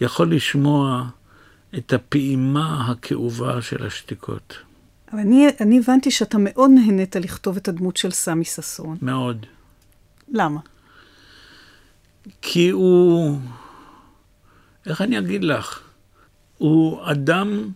יכול 0.00 0.34
לשמוע 0.34 1.08
את 1.78 1.92
הפעימה 1.92 2.90
הכאובה 2.90 3.62
של 3.62 3.86
השתיקות. 3.86 4.56
אבל 5.12 5.20
אני, 5.20 5.46
אני 5.60 5.78
הבנתי 5.78 6.10
שאתה 6.10 6.36
מאוד 6.40 6.70
נהנית 6.74 7.16
לכתוב 7.16 7.56
את 7.56 7.68
הדמות 7.68 7.96
של 7.96 8.10
סמי 8.10 8.44
ששון. 8.44 8.96
מאוד. 9.02 9.46
למה? 10.32 10.60
כי 12.42 12.68
הוא, 12.68 13.38
איך 14.86 15.00
אני 15.00 15.18
אגיד 15.18 15.44
לך? 15.44 15.80
הוא 16.58 17.10
אדם 17.10 17.68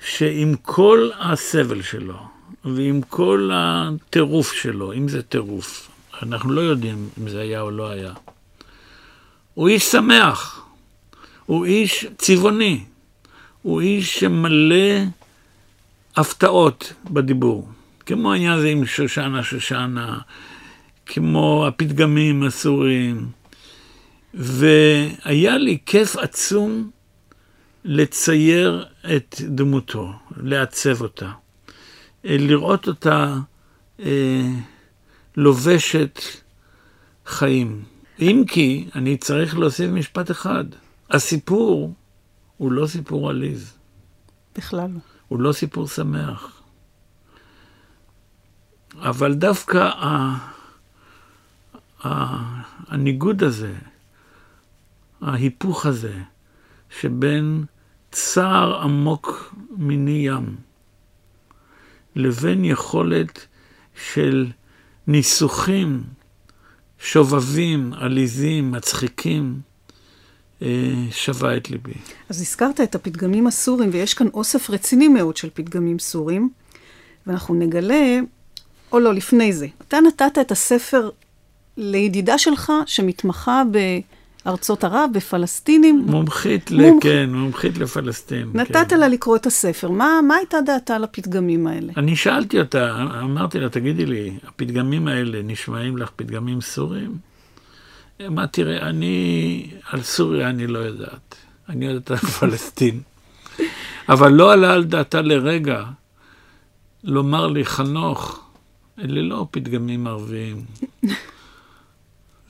שעם 0.00 0.54
כל 0.62 1.10
הסבל 1.18 1.82
שלו, 1.82 2.18
ועם 2.64 3.00
כל 3.02 3.50
הטירוף 3.54 4.52
שלו, 4.52 4.92
אם 4.92 5.08
זה 5.08 5.22
טירוף, 5.22 5.90
אנחנו 6.22 6.52
לא 6.52 6.60
יודעים 6.60 7.08
אם 7.20 7.28
זה 7.28 7.40
היה 7.40 7.60
או 7.60 7.70
לא 7.70 7.90
היה, 7.90 8.12
הוא 9.54 9.68
איש 9.68 9.84
שמח. 9.84 10.66
הוא 11.46 11.64
איש 11.64 12.06
צבעוני, 12.18 12.84
הוא 13.62 13.80
איש 13.80 14.20
שמלא 14.20 15.04
הפתעות 16.16 16.92
בדיבור. 17.10 17.68
כמו 18.06 18.32
העניין 18.32 18.52
הזה 18.52 18.68
עם 18.68 18.86
שושנה 18.86 19.42
שושנה, 19.42 20.18
כמו 21.06 21.66
הפתגמים 21.66 22.42
הסוריים. 22.42 23.28
והיה 24.34 25.58
לי 25.58 25.78
כיף 25.86 26.16
עצום 26.16 26.90
לצייר 27.84 28.86
את 29.16 29.40
דמותו, 29.40 30.12
לעצב 30.36 31.02
אותה, 31.02 31.30
לראות 32.28 32.88
אותה 32.88 33.34
אה, 34.00 34.50
לובשת 35.36 36.20
חיים. 37.26 37.82
אם 38.20 38.44
כי, 38.46 38.88
אני 38.94 39.16
צריך 39.16 39.58
להוסיף 39.58 39.90
משפט 39.90 40.30
אחד. 40.30 40.64
הסיפור 41.10 41.94
הוא 42.56 42.72
לא 42.72 42.86
סיפור 42.86 43.30
עליז. 43.30 43.76
בכלל 44.56 44.90
לא. 44.90 44.98
הוא 45.28 45.40
לא 45.40 45.52
סיפור 45.52 45.88
שמח. 45.88 46.62
אבל 48.98 49.34
דווקא 49.34 49.78
ה... 49.78 50.36
ה... 52.04 52.08
הניגוד 52.88 53.42
הזה, 53.42 53.74
ההיפוך 55.20 55.86
הזה, 55.86 56.22
שבין 57.00 57.64
צער 58.10 58.82
עמוק 58.82 59.54
מיני 59.70 60.26
ים 60.26 60.65
לבין 62.16 62.64
יכולת 62.64 63.46
של 64.12 64.46
ניסוחים 65.06 66.02
שובבים, 66.98 67.92
עליזים, 67.92 68.72
מצחיקים, 68.72 69.60
אה, 70.62 70.68
שווה 71.10 71.56
את 71.56 71.70
ליבי. 71.70 71.94
אז 72.28 72.40
הזכרת 72.40 72.80
את 72.80 72.94
הפתגמים 72.94 73.46
הסורים, 73.46 73.90
ויש 73.92 74.14
כאן 74.14 74.26
אוסף 74.34 74.70
רציני 74.70 75.08
מאוד 75.08 75.36
של 75.36 75.48
פתגמים 75.54 75.98
סורים, 75.98 76.50
ואנחנו 77.26 77.54
נגלה, 77.54 78.18
או 78.92 78.98
לא, 78.98 79.14
לפני 79.14 79.52
זה. 79.52 79.66
אתה 79.88 80.00
נתת 80.00 80.38
את 80.40 80.52
הספר 80.52 81.10
לידידה 81.76 82.38
שלך, 82.38 82.72
שמתמחה 82.86 83.62
בארצות 84.46 84.84
ערב, 84.84 85.10
בפלסטינים. 85.12 86.04
מומחית, 86.06 86.70
מומח... 86.70 86.84
ל... 86.84 87.00
כן, 87.00 87.30
מומחית 87.32 87.78
לפלסטין. 87.78 88.50
נתת 88.54 88.86
כן. 88.88 88.98
לה 89.00 89.08
לקרוא 89.08 89.36
את 89.36 89.46
הספר. 89.46 89.90
מה, 89.90 90.20
מה 90.28 90.34
הייתה 90.34 90.60
דעתה 90.66 90.96
על 90.96 91.04
הפתגמים 91.04 91.66
האלה? 91.66 91.92
אני 91.96 92.16
שאלתי 92.16 92.60
אותה, 92.60 93.02
אמרתי 93.22 93.60
לה, 93.60 93.68
תגידי 93.68 94.06
לי, 94.06 94.38
הפתגמים 94.46 95.08
האלה 95.08 95.42
נשמעים 95.42 95.96
לך 95.96 96.10
פתגמים 96.16 96.60
סורים? 96.60 97.18
מה 98.20 98.46
תראה, 98.46 98.88
אני, 98.88 99.70
על 99.90 100.02
סוריה 100.02 100.48
אני 100.48 100.66
לא 100.66 100.78
יודעת. 100.78 101.34
אני 101.68 101.86
יודעת 101.86 102.10
על 102.10 102.16
פלסטין. 102.40 103.00
אבל 104.08 104.32
לא 104.32 104.52
עלה 104.52 104.72
על 104.72 104.84
דעתה 104.84 105.20
לרגע 105.20 105.84
לומר 107.04 107.46
לי, 107.46 107.64
חנוך, 107.64 108.40
אלה 108.98 109.22
לא 109.22 109.46
פתגמים 109.50 110.06
ערביים. 110.06 110.64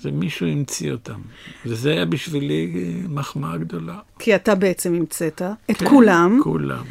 זה 0.01 0.11
מישהו 0.11 0.47
המציא 0.47 0.93
אותם. 0.93 1.21
וזה 1.67 1.91
היה 1.91 2.05
בשבילי 2.05 2.73
מחמאה 3.09 3.57
גדולה. 3.57 3.99
כי 4.19 4.35
אתה 4.35 4.55
בעצם 4.55 4.95
המצאת 4.95 5.43
את 5.71 5.77
כן, 5.77 5.89
כולם. 5.89 6.41
כולם. 6.43 6.85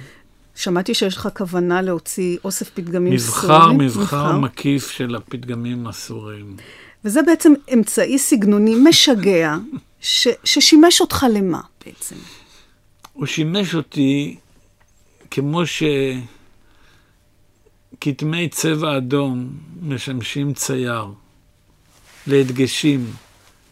שמעתי 0.56 0.94
שיש 0.94 1.18
לך 1.18 1.30
כוונה 1.38 1.82
להוציא 1.82 2.38
אוסף 2.44 2.70
פתגמים 2.70 3.14
מבחר, 3.14 3.48
סורים. 3.48 3.78
מבחר, 3.78 4.02
מבחר 4.02 4.38
מקיף 4.38 4.92
של 4.92 5.16
הפתגמים 5.16 5.88
הסורים. 5.88 6.56
וזה 7.06 7.22
בעצם 7.22 7.54
אמצעי 7.74 8.20
סגנוני 8.20 8.76
משגע, 8.84 9.56
ש, 10.02 10.28
ששימש 10.44 11.02
אותך 11.02 11.26
למה 11.34 11.62
בעצם? 11.86 12.16
הוא 13.14 13.26
שימש 13.26 13.76
אותי 13.76 14.36
כמו 15.32 15.62
שכתמי 17.98 18.50
צבע 18.50 18.98
אדום 18.98 19.50
משמשים 19.82 20.54
צייר, 20.54 21.06
להדגשים, 22.28 23.06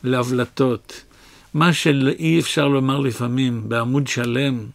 להבלטות. 0.03 1.03
מה 1.53 1.73
שאי 1.73 2.39
אפשר 2.39 2.67
לומר 2.67 2.99
לפעמים 2.99 3.69
בעמוד 3.69 4.07
שלם, 4.07 4.65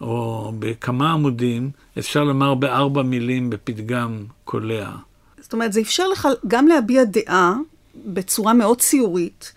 או 0.00 0.52
בכמה 0.58 1.12
עמודים, 1.12 1.70
אפשר 1.98 2.24
לומר 2.24 2.54
בארבע 2.54 3.02
מילים 3.02 3.50
בפתגם 3.50 4.24
קולע. 4.44 4.90
זאת 5.40 5.52
אומרת, 5.52 5.72
זה 5.72 5.80
אפשר 5.80 6.08
לך 6.08 6.28
גם 6.46 6.68
להביע 6.68 7.04
דעה 7.04 7.54
בצורה 8.06 8.54
מאוד 8.54 8.80
ציורית, 8.80 9.52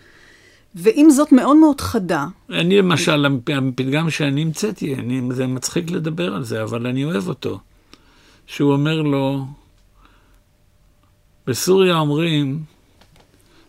ועם 0.76 1.10
זאת 1.10 1.32
מאוד 1.32 1.58
מאוד 1.58 1.82
חדה. 1.82 2.26
אני 2.50 2.78
למשל, 2.78 3.26
הפתגם 3.26 4.10
שאני 4.10 4.42
המצאתי, 4.42 4.96
אני, 4.96 5.22
זה 5.32 5.48
מצחיק 5.48 5.92
לדבר 5.92 6.36
על 6.36 6.44
זה, 6.44 6.64
אבל 6.64 6.88
אני 6.88 7.04
אוהב 7.04 7.28
אותו. 7.28 7.60
שהוא 8.48 8.74
אומר 8.74 9.02
לו, 9.02 9.46
בסוריה 11.48 11.96
אומרים, 11.96 12.64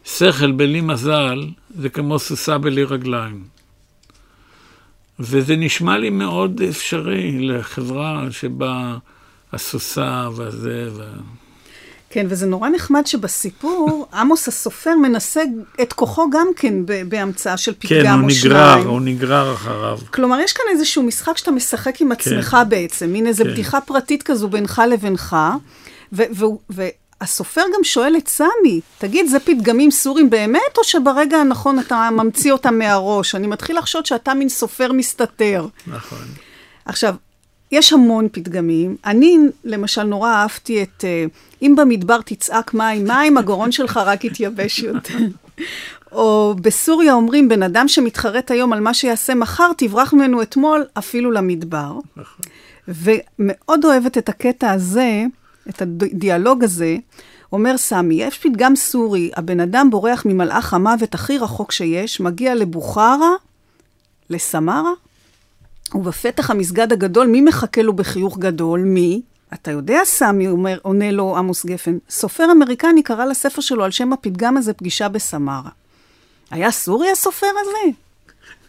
שכל 0.04 0.52
בלי 0.52 0.80
מזל 0.80 1.46
זה 1.78 1.88
כמו 1.88 2.18
סוסה 2.18 2.58
בלי 2.58 2.84
רגליים. 2.84 3.44
וזה 5.20 5.56
נשמע 5.56 5.98
לי 5.98 6.10
מאוד 6.10 6.62
אפשרי 6.70 7.38
לחברה 7.40 8.26
שבה 8.30 8.96
הסוסה 9.52 10.28
והזה. 10.36 10.88
וה... 10.96 11.04
כן, 12.10 12.26
וזה 12.28 12.46
נורא 12.46 12.68
נחמד 12.68 13.06
שבסיפור, 13.06 14.06
עמוס 14.18 14.48
הסופר 14.48 14.94
מנסה 15.02 15.42
את 15.82 15.92
כוחו 15.92 16.30
גם 16.30 16.46
כן 16.56 16.74
בהמצאה 17.08 17.56
של 17.56 17.74
פתגם 17.78 18.18
כן, 18.18 18.24
או 18.24 18.30
שניים. 18.30 18.82
כן, 18.82 18.88
הוא 18.88 18.88
נגרר, 18.88 18.88
הוא 18.88 19.00
נגרר 19.00 19.54
אחריו. 19.54 19.98
כלומר, 20.10 20.40
יש 20.40 20.52
כאן 20.52 20.64
איזשהו 20.70 21.02
משחק 21.02 21.36
שאתה 21.38 21.50
משחק 21.50 22.00
עם 22.00 22.12
עצמך 22.12 22.50
כן. 22.50 22.68
בעצם, 22.68 23.12
מין 23.12 23.26
איזו 23.26 23.44
כן. 23.44 23.50
בדיחה 23.50 23.80
פרטית 23.80 24.22
כזו 24.22 24.48
בינך 24.48 24.82
לבינך, 24.90 25.36
והסופר 27.24 27.62
גם 27.76 27.84
שואל 27.84 28.16
את 28.16 28.28
סמי, 28.28 28.80
תגיד, 28.98 29.26
זה 29.26 29.40
פתגמים 29.40 29.90
סורים 29.90 30.30
באמת, 30.30 30.78
או 30.78 30.84
שברגע 30.84 31.36
הנכון 31.36 31.78
אתה 31.78 32.08
ממציא 32.12 32.52
אותם 32.52 32.78
מהראש? 32.78 33.34
אני 33.34 33.46
מתחיל 33.46 33.78
לחשוד 33.78 34.06
שאתה 34.06 34.34
מין 34.34 34.48
סופר 34.48 34.92
מסתתר. 34.92 35.66
נכון. 35.86 36.24
עכשיו, 36.84 37.14
יש 37.72 37.92
המון 37.92 38.28
פתגמים. 38.32 38.96
אני, 39.06 39.38
למשל, 39.64 40.02
נורא 40.02 40.30
אהבתי 40.30 40.82
את 40.82 41.04
אה, 41.04 41.24
אם 41.62 41.74
במדבר 41.76 42.20
תצעק 42.24 42.74
מים, 42.74 43.06
מים, 43.06 43.38
הגרון 43.38 43.72
שלך 43.72 43.96
רק 43.96 44.24
יתייבש 44.24 44.78
יותר. 44.78 45.18
או 46.12 46.54
בסוריה 46.60 47.14
אומרים, 47.14 47.48
בן 47.48 47.62
אדם 47.62 47.88
שמתחרט 47.88 48.50
היום 48.50 48.72
על 48.72 48.80
מה 48.80 48.94
שיעשה 48.94 49.34
מחר, 49.34 49.70
תברח 49.76 50.12
ממנו 50.12 50.42
אתמול 50.42 50.84
אפילו 50.98 51.30
למדבר. 51.30 51.92
נכון. 52.16 52.44
ומאוד 52.88 53.84
אוהבת 53.84 54.18
את 54.18 54.28
הקטע 54.28 54.70
הזה, 54.70 55.24
את 55.68 55.82
הדיאלוג 55.82 56.64
הזה. 56.64 56.96
אומר 57.52 57.76
סמי, 57.76 58.14
יש 58.14 58.38
פתגם 58.38 58.76
סורי, 58.76 59.30
הבן 59.36 59.60
אדם 59.60 59.88
בורח 59.90 60.22
ממלאך 60.26 60.74
המוות 60.74 61.14
הכי 61.14 61.38
רחוק 61.38 61.72
שיש, 61.72 62.20
מגיע 62.20 62.54
לבוכרה, 62.54 63.30
לסמרה, 64.30 64.92
ובפתח 65.94 66.50
המסגד 66.50 66.92
הגדול, 66.92 67.26
מי 67.26 67.40
מחכה 67.40 67.82
לו 67.82 67.92
בחיוך 67.92 68.38
גדול? 68.38 68.80
מי? 68.80 69.22
אתה 69.54 69.70
יודע, 69.70 70.00
סמי, 70.04 70.48
אומר, 70.48 70.78
עונה 70.82 71.10
לו 71.10 71.36
עמוס 71.36 71.66
גפן, 71.66 71.98
סופר 72.10 72.46
אמריקני 72.52 73.02
קרא 73.02 73.24
לספר 73.24 73.60
שלו 73.60 73.84
על 73.84 73.90
שם 73.90 74.12
הפתגם 74.12 74.56
הזה 74.56 74.72
פגישה 74.72 75.08
בסמרה. 75.08 75.70
היה 76.50 76.70
סורי 76.70 77.10
הסופר 77.10 77.46
הזה? 77.60 77.92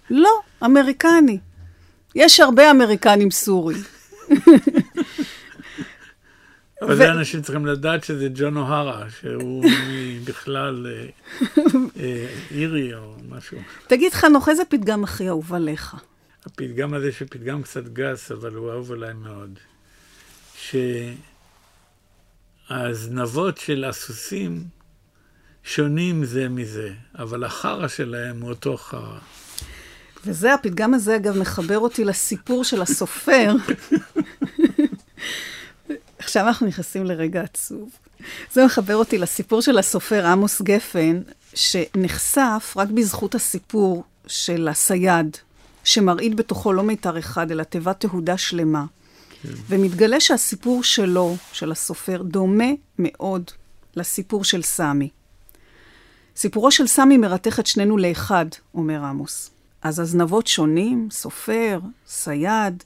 לא, 0.09 0.29
אמריקני. 0.65 1.37
יש 2.15 2.39
הרבה 2.39 2.71
אמריקנים 2.71 3.31
סורי. 3.31 3.75
אבל 6.81 6.95
זה 6.95 7.11
אנשים 7.11 7.41
צריכים 7.41 7.65
לדעת 7.65 8.03
שזה 8.03 8.27
ג'ון 8.35 8.57
אוהרה, 8.57 9.05
שהוא 9.19 9.65
בכלל 10.27 10.87
אה, 10.87 11.07
אה, 11.99 12.27
אירי 12.51 12.93
או 12.93 13.15
משהו. 13.29 13.57
תגיד, 13.87 14.13
חנוך, 14.13 14.49
איזה 14.49 14.65
פתגם 14.65 15.03
הכי 15.03 15.27
אהוב 15.27 15.53
עליך? 15.53 15.95
הפתגם 16.45 16.93
הזה, 16.93 17.11
שפתגם 17.11 17.63
קצת 17.63 17.83
גס, 17.83 18.31
אבל 18.31 18.53
הוא 18.53 18.71
אהוב 18.71 18.91
עליי 18.91 19.13
מאוד. 19.13 19.59
שהזנבות 22.69 23.57
של 23.57 23.83
הסוסים 23.83 24.63
שונים 25.63 26.25
זה 26.25 26.49
מזה, 26.49 26.93
אבל 27.17 27.43
החרא 27.43 27.87
שלהם 27.87 28.41
הוא 28.41 28.49
אותו 28.49 28.77
חרא. 28.77 29.19
וזה, 30.25 30.53
הפתגם 30.53 30.93
הזה, 30.93 31.15
אגב, 31.15 31.37
מחבר 31.37 31.79
אותי 31.79 32.03
לסיפור 32.03 32.63
של 32.63 32.81
הסופר. 32.81 33.53
עכשיו 36.35 36.47
אנחנו 36.47 36.67
נכנסים 36.67 37.05
לרגע 37.05 37.41
עצוב. 37.41 37.89
זה 38.51 38.65
מחבר 38.65 38.95
אותי 38.95 39.17
לסיפור 39.17 39.61
של 39.61 39.77
הסופר 39.77 40.27
עמוס 40.27 40.61
גפן, 40.61 41.21
שנחשף 41.53 42.73
רק 42.75 42.89
בזכות 42.89 43.35
הסיפור 43.35 44.03
של 44.27 44.67
הסייד, 44.67 45.37
שמרעיד 45.83 46.37
בתוכו 46.37 46.73
לא 46.73 46.83
מיתר 46.83 47.19
אחד, 47.19 47.51
אלא 47.51 47.63
תיבת 47.63 47.99
תהודה 47.99 48.37
שלמה. 48.37 48.85
כן. 49.41 49.49
ומתגלה 49.67 50.19
שהסיפור 50.19 50.83
שלו, 50.83 51.35
של 51.53 51.71
הסופר, 51.71 52.21
דומה 52.21 52.69
מאוד 52.99 53.51
לסיפור 53.95 54.43
של 54.43 54.61
סמי. 54.61 55.09
סיפורו 56.35 56.71
של 56.71 56.87
סמי 56.87 57.17
מרתך 57.17 57.59
את 57.59 57.67
שנינו 57.67 57.97
לאחד, 57.97 58.45
אומר 58.73 59.03
עמוס. 59.03 59.51
אז 59.81 59.99
הזנבות 59.99 60.47
שונים, 60.47 61.07
סופר, 61.11 61.79
סייד, 62.07 62.83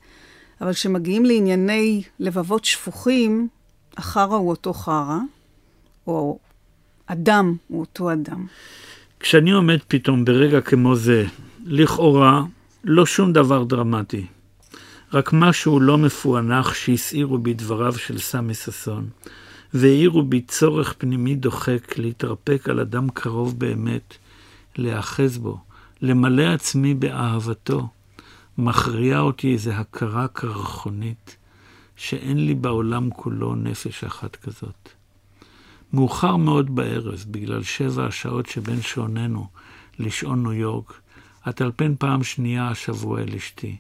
אבל 0.61 0.73
כשמגיעים 0.73 1.25
לענייני 1.25 2.03
לבבות 2.19 2.65
שפוכים, 2.65 3.47
החרא 3.97 4.35
הוא 4.35 4.49
אותו 4.49 4.73
חרא, 4.73 5.19
או 6.07 6.39
אדם 7.05 7.55
הוא 7.67 7.79
אותו 7.79 8.13
אדם. 8.13 8.45
כשאני 9.19 9.51
עומד 9.51 9.77
פתאום 9.87 10.25
ברגע 10.25 10.61
כמו 10.61 10.95
זה, 10.95 11.25
לכאורה 11.65 12.43
לא 12.83 13.05
שום 13.05 13.33
דבר 13.33 13.63
דרמטי, 13.63 14.25
רק 15.13 15.29
משהו 15.33 15.79
לא 15.79 15.97
מפוענח 15.97 16.73
שהסעירו 16.73 17.37
בי 17.37 17.53
דבריו 17.53 17.93
של 17.93 18.19
סמי 18.19 18.53
ששון, 18.53 19.07
והעירו 19.73 20.23
בי 20.23 20.41
צורך 20.41 20.93
פנימי 20.97 21.35
דוחק 21.35 21.97
להתרפק 21.97 22.69
על 22.69 22.79
אדם 22.79 23.09
קרוב 23.09 23.59
באמת, 23.59 24.13
להיאחז 24.77 25.37
בו, 25.37 25.57
למלא 26.01 26.43
עצמי 26.43 26.93
באהבתו. 26.93 27.87
מכריעה 28.59 29.19
אותי 29.19 29.53
איזו 29.53 29.71
הכרה 29.71 30.27
קרחונית, 30.27 31.37
שאין 31.95 32.45
לי 32.45 32.55
בעולם 32.55 33.09
כולו 33.09 33.55
נפש 33.55 34.03
אחת 34.03 34.35
כזאת. 34.35 34.89
מאוחר 35.93 36.35
מאוד 36.35 36.75
בערב, 36.75 37.25
בגלל 37.27 37.63
שבע 37.63 38.05
השעות 38.05 38.45
שבין 38.45 38.81
שעוננו 38.81 39.47
לשעון 39.99 40.43
ניו 40.43 40.53
יורק, 40.53 40.93
אטלפן 41.49 41.95
פעם 41.95 42.23
שנייה 42.23 42.67
השבוע 42.67 43.21
אל 43.21 43.35
אשתי. 43.35 43.77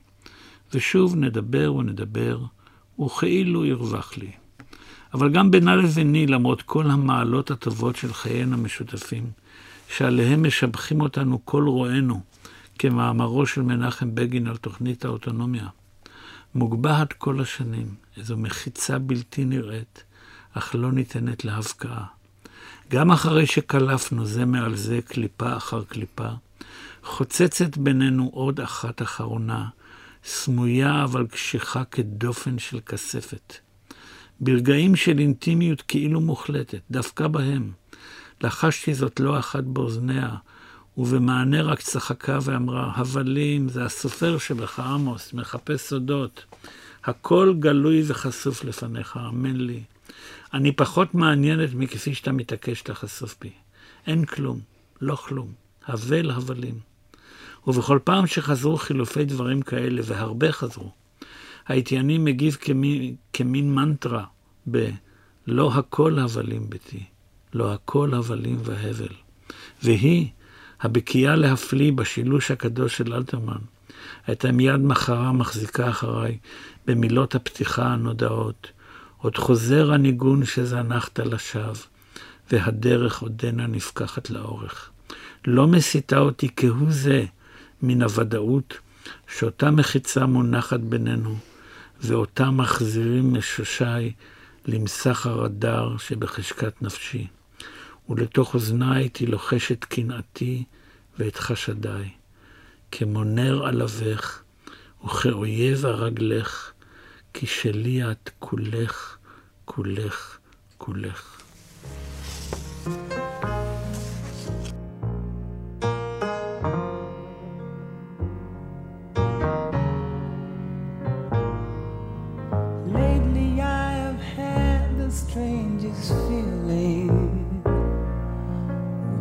ושוב 0.73 1.15
נדבר 1.15 1.73
ונדבר, 1.73 2.39
וכאילו 2.99 3.65
ירווח 3.65 4.17
לי. 4.17 4.31
אבל 5.13 5.29
גם 5.29 5.51
בינה 5.51 5.75
לביני, 5.75 6.27
למרות 6.27 6.61
כל 6.61 6.91
המעלות 6.91 7.51
הטובות 7.51 7.95
של 7.95 8.13
חיינו 8.13 8.53
המשותפים, 8.53 9.23
שעליהם 9.97 10.47
משבחים 10.47 11.01
אותנו 11.01 11.45
כל 11.45 11.63
רואינו, 11.67 12.21
כמאמרו 12.79 13.45
של 13.45 13.61
מנחם 13.61 14.15
בגין 14.15 14.47
על 14.47 14.57
תוכנית 14.57 15.05
האוטונומיה, 15.05 15.67
מוגבהת 16.55 17.13
כל 17.13 17.41
השנים, 17.41 17.95
איזו 18.17 18.37
מחיצה 18.37 18.99
בלתי 18.99 19.45
נראית, 19.45 20.03
אך 20.53 20.75
לא 20.75 20.91
ניתנת 20.91 21.45
להבקעה. 21.45 22.05
גם 22.89 23.11
אחרי 23.11 23.45
שקלפנו 23.45 24.25
זה 24.25 24.45
מעל 24.45 24.75
זה, 24.75 24.99
קליפה 25.05 25.57
אחר 25.57 25.83
קליפה, 25.83 26.29
חוצצת 27.03 27.77
בינינו 27.77 28.29
עוד 28.33 28.59
אחת 28.59 29.01
אחרונה, 29.01 29.67
סמויה 30.23 31.03
אבל 31.03 31.27
קשיחה 31.27 31.83
כדופן 31.83 32.59
של 32.59 32.79
כספת. 32.79 33.53
ברגעים 34.39 34.95
של 34.95 35.19
אינטימיות 35.19 35.81
כאילו 35.81 36.21
מוחלטת, 36.21 36.81
דווקא 36.91 37.27
בהם, 37.27 37.71
לחשתי 38.41 38.93
זאת 38.93 39.19
לא 39.19 39.39
אחת 39.39 39.63
באוזניה, 39.63 40.29
ובמענה 40.99 41.61
רק 41.61 41.81
צחקה 41.81 42.39
ואמרה, 42.41 42.91
הבלים, 42.95 43.69
זה 43.69 43.85
הסופר 43.85 44.37
שבך, 44.37 44.79
עמוס, 44.79 45.33
מחפש 45.33 45.81
סודות. 45.81 46.45
הכל 47.03 47.53
גלוי 47.59 48.03
וחשוף 48.07 48.63
לפניך, 48.63 49.19
אמן 49.29 49.55
לי. 49.55 49.83
אני 50.53 50.71
פחות 50.71 51.13
מעניינת 51.13 51.69
מכפי 51.73 52.13
שאתה 52.13 52.31
מתעקש 52.31 52.83
לחשוף 52.89 53.35
בי. 53.41 53.51
אין 54.07 54.25
כלום, 54.25 54.59
לא 55.01 55.15
כלום. 55.15 55.53
הבל 55.87 56.31
הבלים. 56.31 56.79
ובכל 57.67 57.99
פעם 58.03 58.27
שחזרו 58.27 58.77
חילופי 58.77 59.25
דברים 59.25 59.61
כאלה, 59.61 60.01
והרבה 60.05 60.51
חזרו, 60.51 60.91
הייתי 61.67 61.99
אני 61.99 62.17
מגיב 62.17 62.57
כמין, 62.61 63.15
כמין 63.33 63.75
מנטרה 63.75 64.23
ב- 64.71 64.89
לא 65.47 65.71
הכל 65.73 66.19
הבלים 66.19 66.69
ביתי, 66.69 67.03
לא 67.53 67.73
הכל 67.73 68.13
הבלים 68.13 68.57
והבל. 68.63 69.13
והיא, 69.83 70.27
הבקיאה 70.81 71.35
להפליא 71.35 71.91
בשילוש 71.91 72.51
הקדוש 72.51 72.97
של 72.97 73.13
אלתרמן, 73.13 73.61
הייתה 74.27 74.51
מיד 74.51 74.79
מחרה 74.79 75.31
מחזיקה 75.31 75.89
אחריי 75.89 76.37
במילות 76.85 77.35
הפתיחה 77.35 77.87
הנודעות. 77.87 78.71
עוד 79.17 79.37
חוזר 79.37 79.93
הניגון 79.93 80.45
שזנחת 80.45 81.19
לשווא, 81.19 81.73
והדרך 82.51 83.21
עודנה 83.21 83.67
נפקחת 83.67 84.29
לאורך. 84.29 84.89
לא 85.47 85.67
מסיתה 85.67 86.17
אותי 86.17 86.49
כהוא 86.55 86.87
זה 86.89 87.25
מן 87.81 88.01
הוודאות 88.01 88.77
שאותה 89.27 89.71
מחיצה 89.71 90.25
מונחת 90.25 90.79
בינינו, 90.79 91.35
ואותה 92.01 92.51
מחזירים 92.51 93.33
משושי 93.33 94.13
למסחר 94.65 95.43
הדר 95.43 95.97
שבחשקת 95.97 96.81
נפשי. 96.81 97.27
ולתוך 98.09 98.53
אוזניי 98.53 99.09
תלוחש 99.09 99.71
את 99.71 99.85
קנאתי 99.85 100.63
ואת 101.19 101.35
חשדיי. 101.37 102.09
כמו 102.91 103.23
נר 103.23 103.65
עלבך, 103.65 104.41
וכאויב 105.05 105.85
הרגלך, 105.85 106.71
כי 107.33 107.47
שלי 107.47 108.11
את 108.11 108.29
כולך, 108.39 109.17
כולך, 109.65 110.37
כולך. 110.77 111.38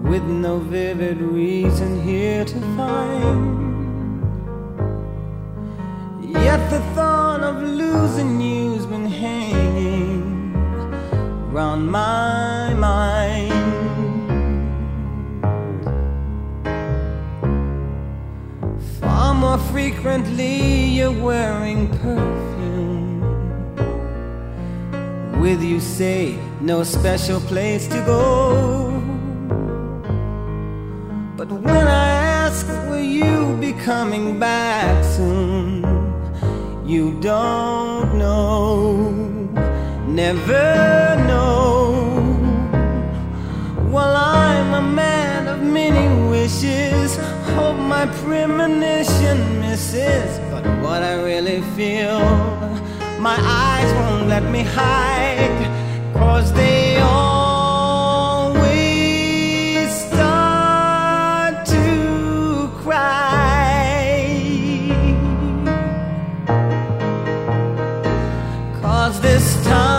With 0.09 0.25
no 0.25 0.59
vivid 0.59 1.19
reason 1.19 2.03
here 2.03 2.43
to 2.43 2.61
find. 2.77 3.59
Yet 6.23 6.71
the 6.71 6.81
thought 6.95 7.43
of 7.43 7.63
losing 7.63 8.41
you's 8.41 8.87
been 8.87 9.05
hanging 9.05 10.55
round 11.53 11.91
my 11.91 12.73
mind. 12.73 13.53
Far 19.01 19.35
more 19.35 19.59
frequently, 19.59 20.85
you're 20.97 21.13
wearing 21.13 21.89
perfume. 21.99 23.21
With 25.39 25.63
you, 25.63 25.81
say, 25.81 26.39
no 26.63 26.83
special 26.83 27.41
place 27.41 27.87
to 27.89 28.03
go. 28.07 28.98
But 31.39 31.53
when 31.53 31.87
I 31.87 32.09
ask, 32.47 32.67
will 32.89 32.99
you 32.99 33.57
be 33.61 33.73
coming 33.73 34.41
back 34.41 35.05
soon? 35.05 35.85
You 36.85 37.17
don't 37.21 38.19
know, 38.19 39.13
never 40.09 41.15
know. 41.29 41.93
While 43.89 44.17
I'm 44.17 44.75
a 44.75 44.83
man 44.83 45.47
of 45.47 45.63
many 45.63 46.09
wishes. 46.29 47.17
Hope 47.55 47.79
my 47.79 48.07
premonition 48.25 49.61
misses. 49.61 50.41
But 50.51 50.65
what 50.83 51.05
I 51.05 51.23
really 51.23 51.61
feel, 51.77 52.19
my 53.21 53.39
eyes 53.39 53.91
won't 53.95 54.27
let 54.27 54.43
me 54.43 54.65
hide. 54.65 55.63
Cause 56.15 56.53
they 56.53 56.88
this 69.29 69.63
time. 69.63 69.98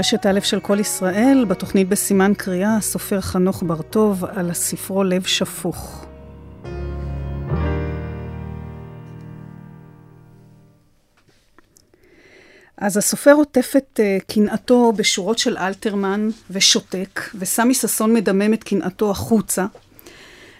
רשת 0.00 0.26
א' 0.26 0.40
של 0.40 0.60
כל 0.60 0.80
ישראל, 0.80 1.44
בתוכנית 1.48 1.88
בסימן 1.88 2.32
קריאה, 2.36 2.76
הסופר 2.76 3.20
חנוך 3.20 3.62
בר-טוב 3.62 4.24
על 4.24 4.50
הספרו 4.50 5.04
לב 5.04 5.22
שפוך. 5.22 6.06
אז 12.76 12.96
הסופר 12.96 13.32
עוטף 13.32 13.72
את 13.76 14.00
uh, 14.00 14.34
קנאתו 14.34 14.92
בשורות 14.96 15.38
של 15.38 15.58
אלתרמן 15.58 16.28
ושותק, 16.50 17.20
וסמי 17.34 17.74
ששון 17.74 18.14
מדמם 18.14 18.54
את 18.54 18.64
קנאתו 18.64 19.10
החוצה. 19.10 19.66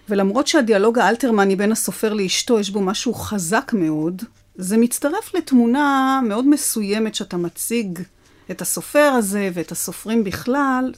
ולמרות 0.09 0.47
שהדיאלוג 0.47 0.99
האלתרמני 0.99 1.57
בין 1.57 1.73
הסופר 1.73 2.13
לאשתו 2.13 2.61
יש 2.61 2.71
בו 2.71 2.81
משהו 2.81 3.15
חזק 3.15 3.73
מאוד, 3.75 4.23
זה 4.55 4.77
מצטרף 4.77 5.35
לתמונה 5.35 6.21
מאוד 6.29 6.49
מסוימת 6.49 7.15
שאתה 7.15 7.37
מציג 7.37 7.99
את 8.51 8.63
הסופר 8.63 9.13
הזה 9.19 9.51
ואת 9.55 9.73
הסופרים 9.73 10.25
בכלל. 10.25 10.93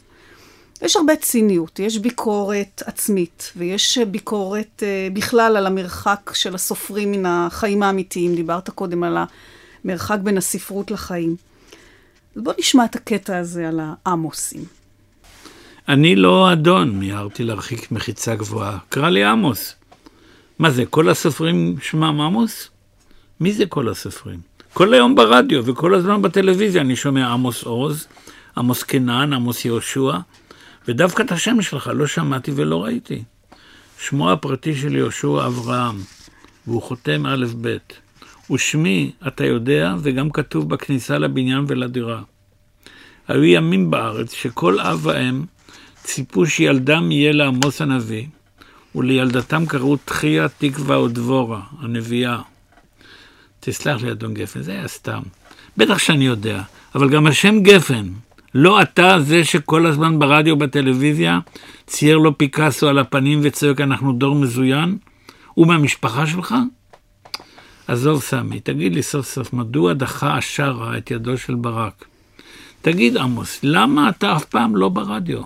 יש 0.83 0.97
הרבה 0.97 1.17
ציניות, 1.17 1.79
יש 1.79 1.99
ביקורת 1.99 2.83
עצמית, 2.87 3.53
ויש 3.57 3.99
ביקורת 3.99 4.83
uh, 4.83 5.15
בכלל 5.15 5.57
על 5.57 5.67
המרחק 5.67 6.31
של 6.35 6.55
הסופרים 6.55 7.13
מן 7.13 7.27
החיים 7.27 7.83
האמיתיים. 7.83 8.35
דיברת 8.35 8.71
קודם 8.71 9.05
על 9.05 9.19
המרחק 9.85 10.19
בין 10.23 10.39
הספרות 10.39 10.91
לחיים. 10.91 11.37
אז 12.37 12.43
בוא 12.43 12.53
נשמע 12.59 12.85
את 12.85 12.97
הקטע 12.97 13.39
הזה 13.39 13.69
על 13.69 13.81
העמוסים. 14.07 14.65
אני 15.89 16.17
לא 16.17 16.53
אדון, 16.53 16.91
מיהרתי 16.91 17.45
להרחיק 17.45 17.93
מחיצה 17.93 18.35
גבוהה. 18.35 18.79
קרא 18.89 19.09
לי 19.09 19.25
עמוס. 19.25 19.75
מה 20.59 20.71
זה, 20.71 20.87
כל 20.87 21.09
הסופרים 21.09 21.77
שמם 21.83 22.21
עמוס? 22.21 22.69
מי 23.41 23.53
זה 23.53 23.67
כל 23.67 23.89
הסופרים? 23.89 24.41
כל 24.75 24.95
היום 24.95 25.15
ברדיו 25.15 25.65
וכל 25.67 25.95
הזמן 25.95 26.23
בטלוויזיה 26.23 26.83
אני 26.83 26.97
שומע 26.97 27.27
עמוס 27.33 27.63
עוז, 27.63 28.07
עמוס 28.57 28.83
קנן, 28.83 29.33
עמוס 29.33 29.65
יהושע, 29.65 30.13
ודווקא 30.89 31.23
את 31.23 31.33
השם 31.33 31.63
שלך 31.63 31.91
לא 31.95 32.07
שמעתי 32.07 32.53
ולא 32.55 32.85
ראיתי. 32.85 33.23
שמו 33.99 34.33
הפרטי 34.33 34.75
של 34.75 34.97
יהושע 34.97 35.47
אברהם, 35.47 35.97
והוא 36.67 36.83
חותם 36.83 37.27
א' 37.27 37.47
ב'. 37.61 37.77
ושמי, 38.51 39.13
אתה 39.27 39.45
יודע, 39.45 39.95
וגם 40.03 40.31
כתוב 40.31 40.69
בכניסה 40.69 41.19
לבניין 41.19 41.65
ולדירה. 41.69 42.23
היו 43.29 43.45
ימים 43.45 43.91
בארץ 43.91 44.33
שכל 44.33 44.81
אב 44.81 45.07
ואם 45.07 45.45
ציפו 46.05 46.47
שילדם 46.47 47.11
יהיה 47.11 47.33
לעמוס 47.33 47.81
הנביא, 47.81 48.27
ולילדתם 48.95 49.67
קראו 49.67 49.97
תחייה, 49.97 50.49
תקווה 50.49 50.97
או 50.97 51.09
דבורה, 51.09 51.61
הנביאה. 51.81 52.52
תסלח 53.65 54.03
לי, 54.03 54.11
אדון 54.11 54.35
גפן, 54.35 54.63
זה 54.63 54.73
היה 54.73 54.89
סתם. 54.89 55.23
בטח 55.77 55.99
שאני 55.99 56.27
יודע, 56.27 56.63
אבל 56.95 57.11
גם 57.11 57.27
השם 57.27 57.63
גפן, 57.63 58.09
לא 58.55 58.83
אתה 58.83 59.21
זה 59.21 59.45
שכל 59.45 59.87
הזמן 59.87 60.19
ברדיו, 60.19 60.57
בטלוויזיה, 60.57 61.39
צייר 61.87 62.19
לו 62.19 62.39
פיקאסו 62.39 62.89
על 62.89 62.99
הפנים 62.99 63.41
וצועק 63.43 63.81
אנחנו 63.81 64.13
דור 64.13 64.35
מזוין? 64.35 64.99
הוא 65.55 65.67
מהמשפחה 65.67 66.27
שלך? 66.27 66.55
עזוב 67.89 68.23
סמי, 68.23 68.61
תגיד 68.61 68.95
לי 68.95 69.03
סוף 69.03 69.27
סוף, 69.27 69.53
מדוע 69.53 69.93
דחה 69.93 70.37
השרה 70.37 70.99
את 70.99 71.11
ידו 71.11 71.39
של 71.39 71.55
ברק? 71.55 72.05
תגיד 72.83 73.17
עמוס, 73.17 73.59
למה 73.63 74.09
אתה 74.09 74.37
אף 74.37 74.45
פעם 74.45 74.77
לא 74.77 74.89
ברדיו? 74.89 75.43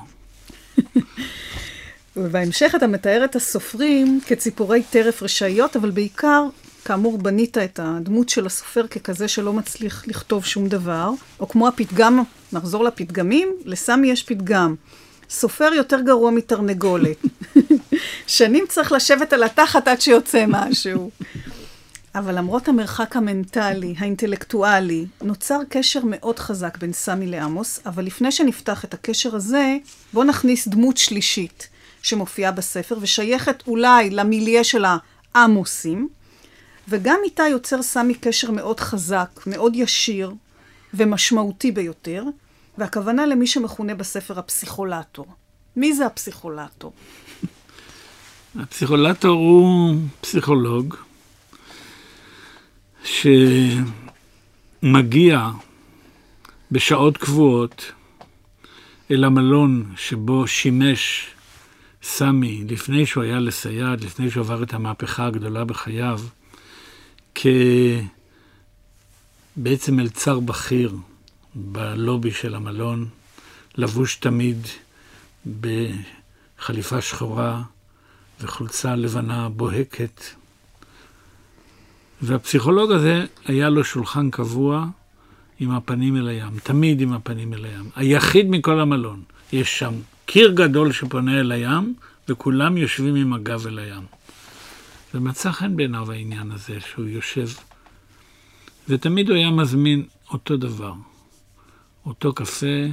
ובהמשך 2.17 2.73
אתה 2.77 2.87
מתאר 2.87 3.25
את 3.25 3.37
הסופרים 3.37 4.21
כציפורי 4.27 4.83
טרף 4.91 5.23
רשאיות, 5.23 5.77
אבל 5.77 5.91
בעיקר, 5.91 6.43
כאמור, 6.87 7.19
בנית 7.19 7.59
את 7.59 7.81
הדמות 7.83 8.29
של 8.29 8.47
הסופר 8.47 8.87
ככזה 8.87 9.29
שלא 9.29 9.53
מצליח 9.53 10.05
לכתוב 10.07 10.45
שום 10.45 10.69
דבר, 10.69 11.11
או 11.41 11.49
כמו 11.49 11.69
הפתגם, 11.69 12.23
נחזור 12.53 12.85
לפתגמים, 12.85 13.49
לסמי 13.65 14.11
יש 14.11 14.23
פתגם. 14.23 14.75
סופר 15.31 15.71
יותר 15.77 16.01
גרוע 16.01 16.31
מתרנגולת. 16.31 17.17
שנים 18.27 18.65
צריך 18.69 18.93
לשבת 18.93 19.33
על 19.33 19.43
התחת 19.43 19.89
עד 19.89 20.01
שיוצא 20.01 20.45
משהו. 20.49 21.11
אבל 22.15 22.39
למרות 22.39 22.69
המרחק 22.69 23.17
המנטלי, 23.17 23.95
האינטלקטואלי, 23.99 25.07
נוצר 25.23 25.59
קשר 25.69 26.01
מאוד 26.05 26.39
חזק 26.39 26.79
בין 26.79 26.93
סמי 26.93 27.27
לעמוס, 27.27 27.81
אבל 27.87 28.05
לפני 28.05 28.33
שנפתח 28.33 28.85
את 28.85 28.95
הקשר 28.95 29.37
הזה, 29.37 29.77
בואו 30.13 30.25
נכניס 30.25 30.69
דמות 30.69 30.97
שלישית 30.97 31.69
שמופיעה 32.03 32.53
בספר, 32.53 32.99
ושייכת 33.01 33.63
אולי 33.67 34.11
למיליה 34.11 34.65
של 34.65 34.85
העמוסים, 35.35 36.09
וגם 36.89 37.19
איתה 37.25 37.43
יוצר 37.43 37.83
סמי 37.83 38.15
קשר 38.15 38.51
מאוד 38.51 38.81
חזק, 38.81 39.41
מאוד 39.47 39.77
ישיר 39.77 40.35
ומשמעותי 40.95 41.73
ביותר, 41.73 42.25
והכוונה 42.79 43.27
למי 43.27 43.47
שמכונה 43.47 43.95
בספר 43.95 44.39
הפסיכולטור. 44.39 45.27
מי 45.77 45.95
זה 45.95 46.07
הפסיכולטור? 46.07 46.93
הפסיכולטור 48.59 49.37
הוא 49.37 49.95
פסיכולוג 50.21 50.97
שמגיע 54.83 55.51
בשעות 56.71 57.17
קבועות 57.17 57.93
אל 59.11 59.25
המלון 59.25 59.93
שבו 59.97 60.47
שימש 60.47 61.31
סמי 62.03 62.65
לפני 62.69 63.07
שהוא 63.07 63.23
היה 63.23 63.39
לסייד, 63.39 64.05
לפני 64.05 64.31
שהוא 64.31 64.41
עבר 64.41 64.63
את 64.63 64.75
המהפכה 64.75 65.27
הגדולה 65.27 65.65
בחייו, 65.65 66.21
כבעצם 69.57 69.97
מלצר 69.97 70.41
בכיר 70.41 70.97
בלובי 71.55 72.33
של 72.33 72.55
המלון, 72.55 73.09
לבוש 73.77 74.17
תמיד 74.17 74.67
בחליפה 75.61 77.01
שחורה 77.01 77.63
וחולצה 78.41 78.97
לבנה 78.97 79.49
בוהקת. 79.49 80.25
והפסיכולוג 82.23 82.93
הזה, 82.93 83.25
היה 83.45 83.69
לו 83.69 83.85
שולחן 83.85 84.31
קבוע 84.31 84.87
עם 85.61 85.71
הפנים 85.71 86.17
אל 86.17 86.29
הים, 86.29 86.59
תמיד 86.63 87.01
עם 87.01 87.13
הפנים 87.13 87.55
אל 87.55 87.65
הים. 87.65 87.91
היחיד 87.97 88.51
מכל 88.51 88.81
המלון. 88.81 89.23
יש 89.53 89.79
שם 89.79 89.95
קיר 90.27 90.53
גדול 90.53 90.93
שפונה 90.93 91.41
אל 91.41 91.53
הים, 91.53 91.95
וכולם 92.29 92.77
יושבים 92.77 93.15
עם 93.15 93.33
הגב 93.33 93.67
אל 93.67 93.79
הים. 93.79 94.16
ומצא 95.17 95.53
חן 95.53 95.77
בעיניו 95.77 96.13
העניין 96.13 96.51
הזה, 96.51 96.81
שהוא 96.81 97.07
יושב, 97.07 97.49
ותמיד 98.89 99.29
הוא 99.29 99.37
היה 99.37 99.51
מזמין 99.51 100.07
אותו 100.31 100.57
דבר, 100.57 100.93
אותו 102.07 102.33
קפה, 102.33 102.87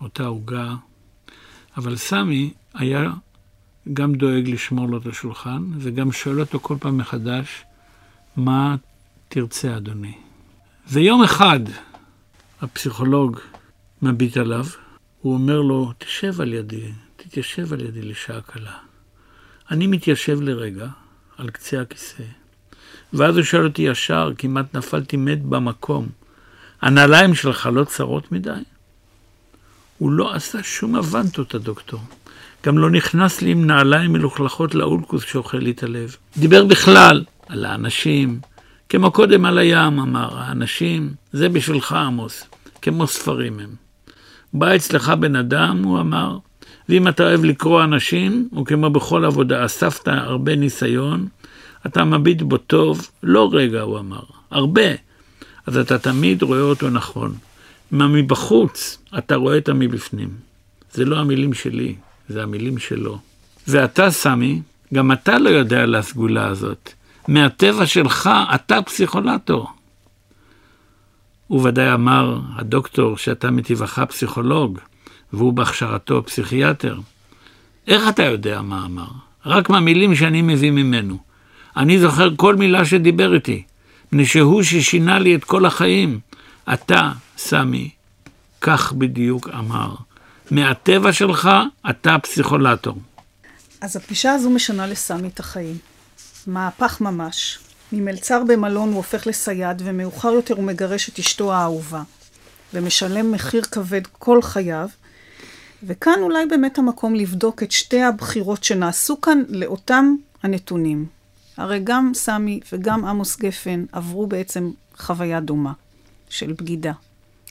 אותה 0.00 0.26
עוגה, 0.26 0.74
אבל 1.76 1.96
סמי 1.96 2.52
היה 2.74 3.10
גם 3.92 4.14
דואג 4.14 4.48
לשמור 4.48 4.88
לו 4.88 4.98
את 4.98 5.06
השולחן, 5.06 5.62
וגם 5.78 6.12
שואל 6.12 6.40
אותו 6.40 6.60
כל 6.60 6.76
פעם 6.80 6.98
מחדש, 6.98 7.64
מה 8.36 8.76
תרצה, 9.28 9.76
אדוני? 9.76 10.14
ויום 10.88 11.22
אחד 11.22 11.60
הפסיכולוג 12.60 13.40
מביט 14.02 14.36
עליו, 14.36 14.66
הוא 15.20 15.34
אומר 15.34 15.60
לו, 15.60 15.92
תשב 15.98 16.40
על 16.40 16.52
ידי, 16.52 16.92
תתיישב 17.16 17.72
על 17.72 17.80
ידי 17.80 18.02
לשעה 18.02 18.40
קלה. 18.40 18.78
אני 19.70 19.86
מתיישב 19.86 20.40
לרגע 20.40 20.88
על 21.38 21.50
קצה 21.50 21.80
הכיסא, 21.80 22.22
ואז 23.12 23.36
הוא 23.36 23.44
שואל 23.44 23.64
אותי 23.64 23.82
ישר, 23.82 24.32
כמעט 24.38 24.76
נפלתי 24.76 25.16
מת 25.16 25.42
במקום, 25.42 26.08
הנעליים 26.82 27.34
שלך 27.34 27.68
לא 27.72 27.84
צרות 27.84 28.32
מדי? 28.32 28.50
הוא 29.98 30.12
לא 30.12 30.34
עשה 30.34 30.62
שום 30.62 30.96
אבנטות, 30.96 31.54
הדוקטור. 31.54 32.00
גם 32.66 32.78
לא 32.78 32.90
נכנס 32.90 33.42
לי 33.42 33.50
עם 33.50 33.66
נעליים 33.66 34.12
מלוכלכות 34.12 34.74
לאולקוס 34.74 35.24
שאוכל 35.24 35.58
לי 35.58 35.70
את 35.70 35.82
הלב. 35.82 36.16
דיבר 36.36 36.64
בכלל 36.64 37.24
על 37.48 37.64
האנשים, 37.64 38.40
כמו 38.88 39.10
קודם 39.10 39.44
על 39.44 39.58
הים, 39.58 40.00
אמר, 40.00 40.38
האנשים, 40.38 41.14
זה 41.32 41.48
בשבילך, 41.48 41.92
עמוס, 41.92 42.44
כמו 42.82 43.06
ספרים 43.06 43.60
הם. 43.60 43.74
בא 44.52 44.76
אצלך 44.76 45.08
בן 45.08 45.36
אדם, 45.36 45.82
הוא 45.84 46.00
אמר, 46.00 46.38
ואם 46.88 47.08
אתה 47.08 47.22
אוהב 47.22 47.44
לקרוא 47.44 47.84
אנשים, 47.84 48.48
הוא 48.50 48.66
כמו 48.66 48.90
בכל 48.90 49.24
עבודה, 49.24 49.64
אספת 49.64 50.08
הרבה 50.08 50.56
ניסיון, 50.56 51.26
אתה 51.86 52.04
מביט 52.04 52.42
בו 52.42 52.56
טוב, 52.56 53.08
לא 53.22 53.50
רגע, 53.52 53.80
הוא 53.80 53.98
אמר, 53.98 54.22
הרבה. 54.50 54.90
אז 55.66 55.76
אתה 55.76 55.98
תמיד 55.98 56.42
רואה 56.42 56.60
אותו 56.60 56.90
נכון. 56.90 57.34
מה 57.90 58.08
מבחוץ, 58.08 58.98
אתה 59.18 59.36
רואה 59.36 59.58
את 59.58 59.68
המבפנים. 59.68 60.28
זה 60.92 61.04
לא 61.04 61.18
המילים 61.18 61.54
שלי, 61.54 61.94
זה 62.28 62.42
המילים 62.42 62.78
שלו. 62.78 63.18
ואתה, 63.68 64.10
סמי, 64.10 64.62
גם 64.94 65.12
אתה 65.12 65.38
לא 65.38 65.48
יודע 65.48 65.82
על 65.82 65.94
הסגולה 65.94 66.46
הזאת. 66.46 66.92
מהטבע 67.28 67.86
שלך, 67.86 68.30
אתה 68.54 68.82
פסיכולטור. 68.82 69.70
הוא 71.46 71.68
ודאי 71.68 71.92
אמר, 71.92 72.38
הדוקטור, 72.56 73.16
שאתה 73.16 73.50
מטבעך 73.50 73.98
פסיכולוג, 73.98 74.78
והוא 75.34 75.52
בהכשרתו 75.52 76.22
פסיכיאטר. 76.26 76.98
איך 77.86 78.08
אתה 78.08 78.22
יודע 78.22 78.62
מה 78.62 78.84
אמר? 78.86 79.08
רק 79.46 79.70
מהמילים 79.70 80.14
שאני 80.14 80.42
מביא 80.42 80.70
ממנו. 80.70 81.18
אני 81.76 81.98
זוכר 81.98 82.36
כל 82.36 82.56
מילה 82.56 82.84
שדיבר 82.84 83.34
איתי, 83.34 83.62
מפני 84.06 84.26
שהוא 84.26 84.62
ששינה 84.62 85.18
לי 85.18 85.34
את 85.34 85.44
כל 85.44 85.66
החיים. 85.66 86.20
אתה, 86.72 87.12
סמי, 87.38 87.90
כך 88.60 88.92
בדיוק 88.92 89.48
אמר. 89.48 89.94
מהטבע 90.50 91.12
שלך, 91.12 91.50
אתה 91.90 92.16
פסיכולטור. 92.22 92.98
אז 93.80 93.96
הפגישה 93.96 94.32
הזו 94.32 94.50
משנה 94.50 94.86
לסמי 94.86 95.28
את 95.28 95.40
החיים. 95.40 95.78
מהפך 96.46 97.00
ממש. 97.00 97.58
ממלצר 97.92 98.42
במלון 98.48 98.88
הוא 98.88 98.96
הופך 98.96 99.26
לסייד, 99.26 99.82
ומאוחר 99.84 100.28
יותר 100.28 100.54
הוא 100.54 100.64
מגרש 100.64 101.08
את 101.08 101.18
אשתו 101.18 101.54
האהובה. 101.54 102.02
ומשלם 102.74 103.32
מחיר 103.32 103.62
כבד 103.62 104.06
כל 104.06 104.42
חייו. 104.42 104.88
וכאן 105.86 106.18
אולי 106.20 106.46
באמת 106.46 106.78
המקום 106.78 107.14
לבדוק 107.14 107.62
את 107.62 107.72
שתי 107.72 108.02
הבחירות 108.02 108.64
שנעשו 108.64 109.20
כאן 109.20 109.42
לאותם 109.48 110.14
הנתונים. 110.42 111.06
הרי 111.56 111.80
גם 111.84 112.10
סמי 112.14 112.60
וגם 112.72 113.04
עמוס 113.04 113.38
גפן 113.40 113.84
עברו 113.92 114.26
בעצם 114.26 114.70
חוויה 114.96 115.40
דומה 115.40 115.72
של 116.28 116.52
בגידה. 116.52 116.92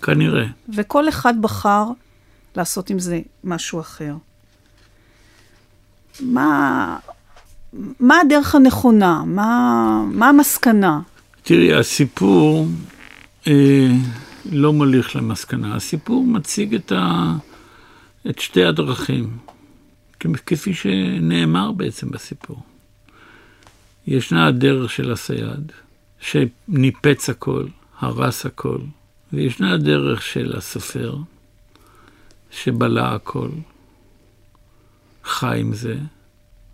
כנראה. 0.02 0.46
וכל 0.76 1.10
אחד 1.10 1.42
בחר 1.42 1.86
לעשות 2.56 2.90
עם 2.90 3.00
זה 3.00 3.20
משהו 3.44 3.80
אחר. 3.80 4.16
מה, 6.20 6.98
מה 8.00 8.20
הדרך 8.20 8.56
הנכונה? 8.56 9.24
מה, 9.26 10.04
מה 10.12 10.30
המסקנה? 10.30 11.00
תראי, 11.44 11.74
הסיפור 11.74 12.68
אה, 13.48 13.88
לא 14.52 14.74
מוליך 14.74 15.16
למסקנה. 15.16 15.76
הסיפור 15.76 16.24
מציג 16.24 16.76
את, 16.76 16.92
ה, 16.92 17.34
את 18.30 18.40
שתי 18.40 18.64
הדרכים, 18.66 19.38
כפי 20.46 20.74
שנאמר 20.74 21.72
בעצם 21.72 22.10
בסיפור. 22.10 22.64
ישנה 24.08 24.48
הדרך 24.48 24.92
של 24.92 25.12
הסייד, 25.12 25.72
שניפץ 26.20 27.30
הכל, 27.30 27.66
הרס 28.00 28.46
הכל, 28.46 28.78
וישנה 29.34 29.74
הדרך 29.74 30.22
של 30.22 30.54
הסופר, 30.58 31.18
שבלע 32.52 33.16
הכל, 33.16 33.50
חי 35.24 35.60
עם 35.60 35.74
זה, 35.74 35.96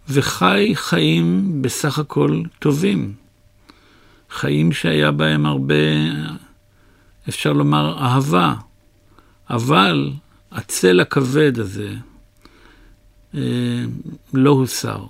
וחי 0.09 0.71
חיים 0.75 1.61
בסך 1.61 1.99
הכל 1.99 2.41
טובים. 2.59 3.13
חיים 4.29 4.71
שהיה 4.71 5.11
בהם 5.11 5.45
הרבה, 5.45 5.73
אפשר 7.29 7.53
לומר, 7.53 7.97
אהבה. 7.99 8.55
אבל 9.49 10.11
הצל 10.51 10.99
הכבד 10.99 11.59
הזה 11.59 11.93
אה, 13.35 13.83
לא 14.33 14.49
הוסר. 14.49 15.05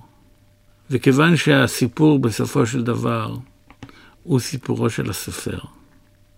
וכיוון 0.92 1.38
שהסיפור 1.38 2.20
בסופו 2.20 2.66
של 2.66 2.84
דבר 2.84 3.36
הוא 4.24 4.40
סיפורו 4.40 4.90
של 4.90 5.10
הסופר, 5.10 5.60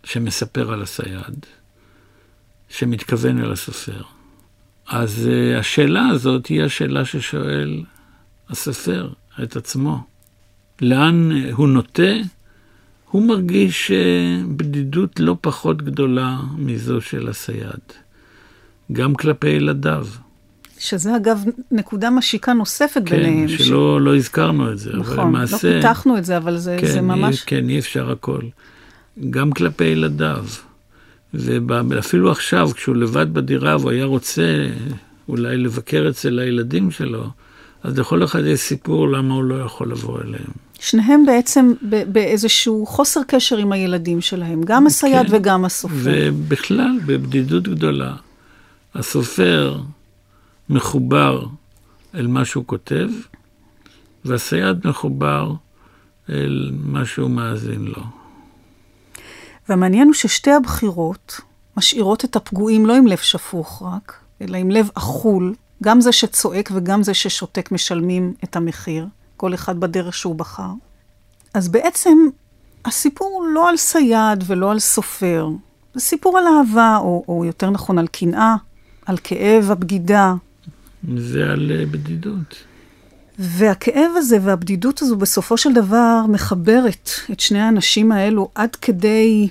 שמספר 0.03 0.73
על 0.73 0.81
הסייד, 0.81 1.45
שמתכוון 2.69 3.43
אל 3.43 3.51
הסופר, 3.51 4.01
אז 4.87 5.29
uh, 5.29 5.59
השאלה 5.59 6.07
הזאת 6.07 6.45
היא 6.45 6.63
השאלה 6.63 7.05
ששואל 7.05 7.83
הסופר 8.49 9.13
את 9.43 9.55
עצמו. 9.55 10.03
לאן 10.81 11.31
הוא 11.51 11.67
נוטה? 11.67 12.13
הוא 13.09 13.27
מרגיש 13.27 13.91
uh, 13.91 14.47
בדידות 14.47 15.19
לא 15.19 15.35
פחות 15.41 15.81
גדולה 15.81 16.39
מזו 16.57 17.01
של 17.01 17.29
הסייד, 17.29 17.81
גם 18.93 19.15
כלפי 19.15 19.49
ילדיו. 19.49 20.07
שזה 20.79 21.15
אגב 21.15 21.43
נקודה 21.71 22.09
משיקה 22.09 22.53
נוספת 22.53 23.01
כן, 23.05 23.15
ביניהם. 23.15 23.47
כן, 23.47 23.57
שלא 23.57 23.97
ש... 23.99 24.03
לא 24.05 24.15
הזכרנו 24.15 24.71
את 24.71 24.79
זה, 24.79 24.89
נכון, 24.93 25.19
אבל 25.19 25.27
למעשה... 25.27 25.55
נכון, 25.55 25.69
לא 25.69 25.75
פיתחנו 25.75 26.17
את 26.17 26.25
זה, 26.25 26.37
אבל 26.37 26.57
זה, 26.57 26.77
כן, 26.79 26.87
זה 26.87 27.01
ממש... 27.01 27.41
אי, 27.41 27.45
כן, 27.45 27.69
אי 27.69 27.79
אפשר 27.79 28.11
הכל. 28.11 28.41
גם 29.29 29.51
כלפי 29.51 29.83
ילדיו. 29.83 30.45
ואפילו 31.33 32.31
עכשיו, 32.31 32.69
כשהוא 32.75 32.95
לבד 32.95 33.33
בדירה 33.33 33.77
והוא 33.77 33.91
היה 33.91 34.05
רוצה 34.05 34.67
אולי 35.29 35.57
לבקר 35.57 36.07
אצל 36.09 36.39
הילדים 36.39 36.91
שלו, 36.91 37.23
אז 37.83 37.99
לכל 37.99 38.23
אחד 38.23 38.45
יש 38.45 38.59
סיפור 38.59 39.07
למה 39.07 39.33
הוא 39.33 39.43
לא 39.43 39.55
יכול 39.55 39.91
לבוא 39.91 40.19
אליהם. 40.21 40.51
שניהם 40.79 41.25
בעצם 41.25 41.73
באיזשהו 42.07 42.85
חוסר 42.85 43.21
קשר 43.27 43.57
עם 43.57 43.71
הילדים 43.71 44.21
שלהם, 44.21 44.61
גם 44.65 44.87
הסייד 44.87 45.27
כן, 45.27 45.35
וגם 45.35 45.65
הסופר. 45.65 45.95
ובכלל, 46.03 46.99
בבדידות 47.05 47.67
גדולה. 47.67 48.13
הסופר 48.95 49.79
מחובר 50.69 51.45
אל 52.15 52.27
מה 52.27 52.45
שהוא 52.45 52.63
כותב, 52.65 53.09
והסייד 54.25 54.87
מחובר 54.87 55.53
אל 56.29 56.71
מה 56.83 57.05
שהוא 57.05 57.29
מאזין 57.29 57.85
לו. 57.85 58.03
והמעניין 59.69 60.07
הוא 60.07 60.13
ששתי 60.13 60.51
הבחירות 60.51 61.41
משאירות 61.77 62.25
את 62.25 62.35
הפגועים 62.35 62.85
לא 62.85 62.95
עם 62.95 63.07
לב 63.07 63.17
שפוך 63.17 63.83
רק, 63.85 64.15
אלא 64.41 64.57
עם 64.57 64.71
לב 64.71 64.89
אכול. 64.93 65.55
גם 65.83 66.01
זה 66.01 66.11
שצועק 66.11 66.71
וגם 66.73 67.03
זה 67.03 67.13
ששותק 67.13 67.71
משלמים 67.71 68.33
את 68.43 68.55
המחיר, 68.55 69.07
כל 69.37 69.53
אחד 69.53 69.79
בדרך 69.79 70.13
שהוא 70.13 70.35
בחר. 70.35 70.69
אז 71.53 71.69
בעצם 71.69 72.17
הסיפור 72.85 73.27
הוא 73.27 73.47
לא 73.47 73.69
על 73.69 73.77
סייד 73.77 74.43
ולא 74.47 74.71
על 74.71 74.79
סופר, 74.79 75.49
זה 75.93 75.99
סיפור 75.99 76.37
על 76.37 76.43
אהבה, 76.47 76.97
או, 76.97 77.23
או 77.27 77.45
יותר 77.45 77.69
נכון 77.69 77.97
על 77.97 78.07
קנאה, 78.07 78.55
על 79.11 79.17
כאב 79.23 79.71
הבגידה. 79.71 80.33
זה 81.17 81.43
על 81.43 81.71
uh, 81.71 81.91
בדידות. 81.91 82.55
והכאב 83.39 84.11
הזה 84.15 84.37
והבדידות 84.41 85.01
הזו 85.01 85.15
בסופו 85.15 85.57
של 85.57 85.73
דבר 85.73 86.25
מחברת 86.29 87.09
את 87.31 87.39
שני 87.39 87.59
האנשים 87.59 88.11
האלו 88.11 88.49
עד 88.55 88.75
כדי 88.75 89.47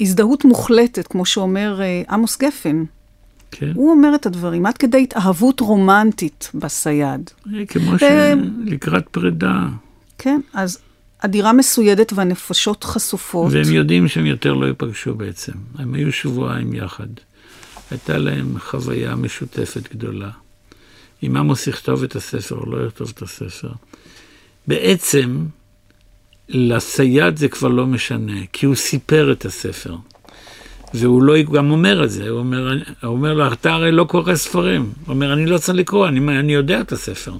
הזדהות 0.00 0.44
מוחלטת, 0.44 1.06
כמו 1.06 1.26
שאומר 1.26 1.80
uh, 1.80 2.12
עמוס 2.12 2.38
גפן. 2.38 2.84
כן. 3.50 3.72
הוא 3.74 3.90
אומר 3.90 4.14
את 4.14 4.26
הדברים, 4.26 4.66
עד 4.66 4.78
כדי 4.78 5.02
התאהבות 5.02 5.60
רומנטית 5.60 6.50
בסייד. 6.54 7.30
אה, 7.54 7.66
כמו 7.66 7.92
ו... 7.92 7.98
שלקראת 7.98 9.08
פרידה. 9.08 9.66
כן, 10.18 10.40
אז 10.54 10.78
הדירה 11.22 11.52
מסוידת 11.52 12.12
והנפשות 12.12 12.84
חשופות. 12.84 13.52
והם 13.52 13.74
יודעים 13.74 14.08
שהם 14.08 14.26
יותר 14.26 14.52
לא 14.52 14.66
ייפגשו 14.66 15.14
בעצם. 15.14 15.52
הם 15.78 15.94
היו 15.94 16.12
שבועיים 16.12 16.74
יחד. 16.74 17.08
הייתה 17.90 18.18
להם 18.18 18.58
חוויה 18.58 19.14
משותפת 19.14 19.94
גדולה. 19.94 20.30
אם 21.22 21.36
עמוס 21.36 21.66
יכתוב 21.66 22.02
את 22.02 22.16
הספר 22.16 22.54
או 22.54 22.70
לא 22.70 22.86
יכתוב 22.86 23.12
את 23.16 23.22
הספר. 23.22 23.70
בעצם, 24.66 25.46
לסייד 26.48 27.36
זה 27.36 27.48
כבר 27.48 27.68
לא 27.68 27.86
משנה, 27.86 28.40
כי 28.52 28.66
הוא 28.66 28.74
סיפר 28.74 29.32
את 29.32 29.44
הספר. 29.44 29.96
והוא 30.94 31.22
לא 31.22 31.42
גם 31.42 31.70
אומר 31.70 32.04
את 32.04 32.10
זה, 32.10 32.28
הוא 32.28 32.38
אומר, 32.38 32.72
הוא 33.02 33.10
אומר 33.10 33.34
לו, 33.34 33.52
אתה 33.52 33.72
הרי 33.72 33.92
לא 33.92 34.04
קורא 34.04 34.34
ספרים. 34.34 34.82
הוא 34.82 35.14
אומר, 35.14 35.32
אני 35.32 35.46
לא 35.46 35.58
צריך 35.58 35.78
לקרוא, 35.78 36.08
אני, 36.08 36.38
אני 36.38 36.52
יודע 36.52 36.80
את 36.80 36.92
הספר. 36.92 37.34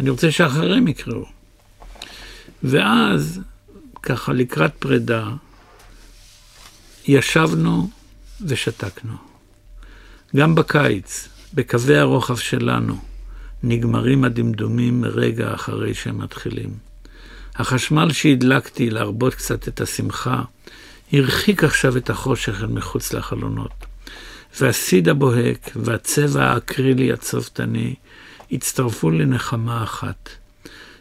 אני 0.00 0.10
רוצה 0.10 0.30
שאחרים 0.30 0.88
יקראו. 0.88 1.24
ואז, 2.62 3.40
ככה 4.02 4.32
לקראת 4.32 4.74
פרידה, 4.78 5.28
ישבנו 7.06 7.90
ושתקנו. 8.46 9.33
גם 10.36 10.54
בקיץ, 10.54 11.28
בקווי 11.54 11.96
הרוחב 11.96 12.36
שלנו, 12.36 12.96
נגמרים 13.62 14.24
הדמדומים 14.24 15.04
רגע 15.04 15.54
אחרי 15.54 15.94
שהם 15.94 16.18
מתחילים. 16.18 16.70
החשמל 17.56 18.12
שהדלקתי 18.12 18.90
להרבות 18.90 19.34
קצת 19.34 19.68
את 19.68 19.80
השמחה, 19.80 20.42
הרחיק 21.12 21.64
עכשיו 21.64 21.96
את 21.96 22.10
החושך 22.10 22.62
אל 22.62 22.66
מחוץ 22.66 23.12
לחלונות. 23.12 23.72
והסיד 24.60 25.08
הבוהק 25.08 25.70
והצבע 25.76 26.44
האקרילי 26.44 27.12
הצובתני 27.12 27.94
הצטרפו 28.52 29.10
לנחמה 29.10 29.82
אחת, 29.82 30.28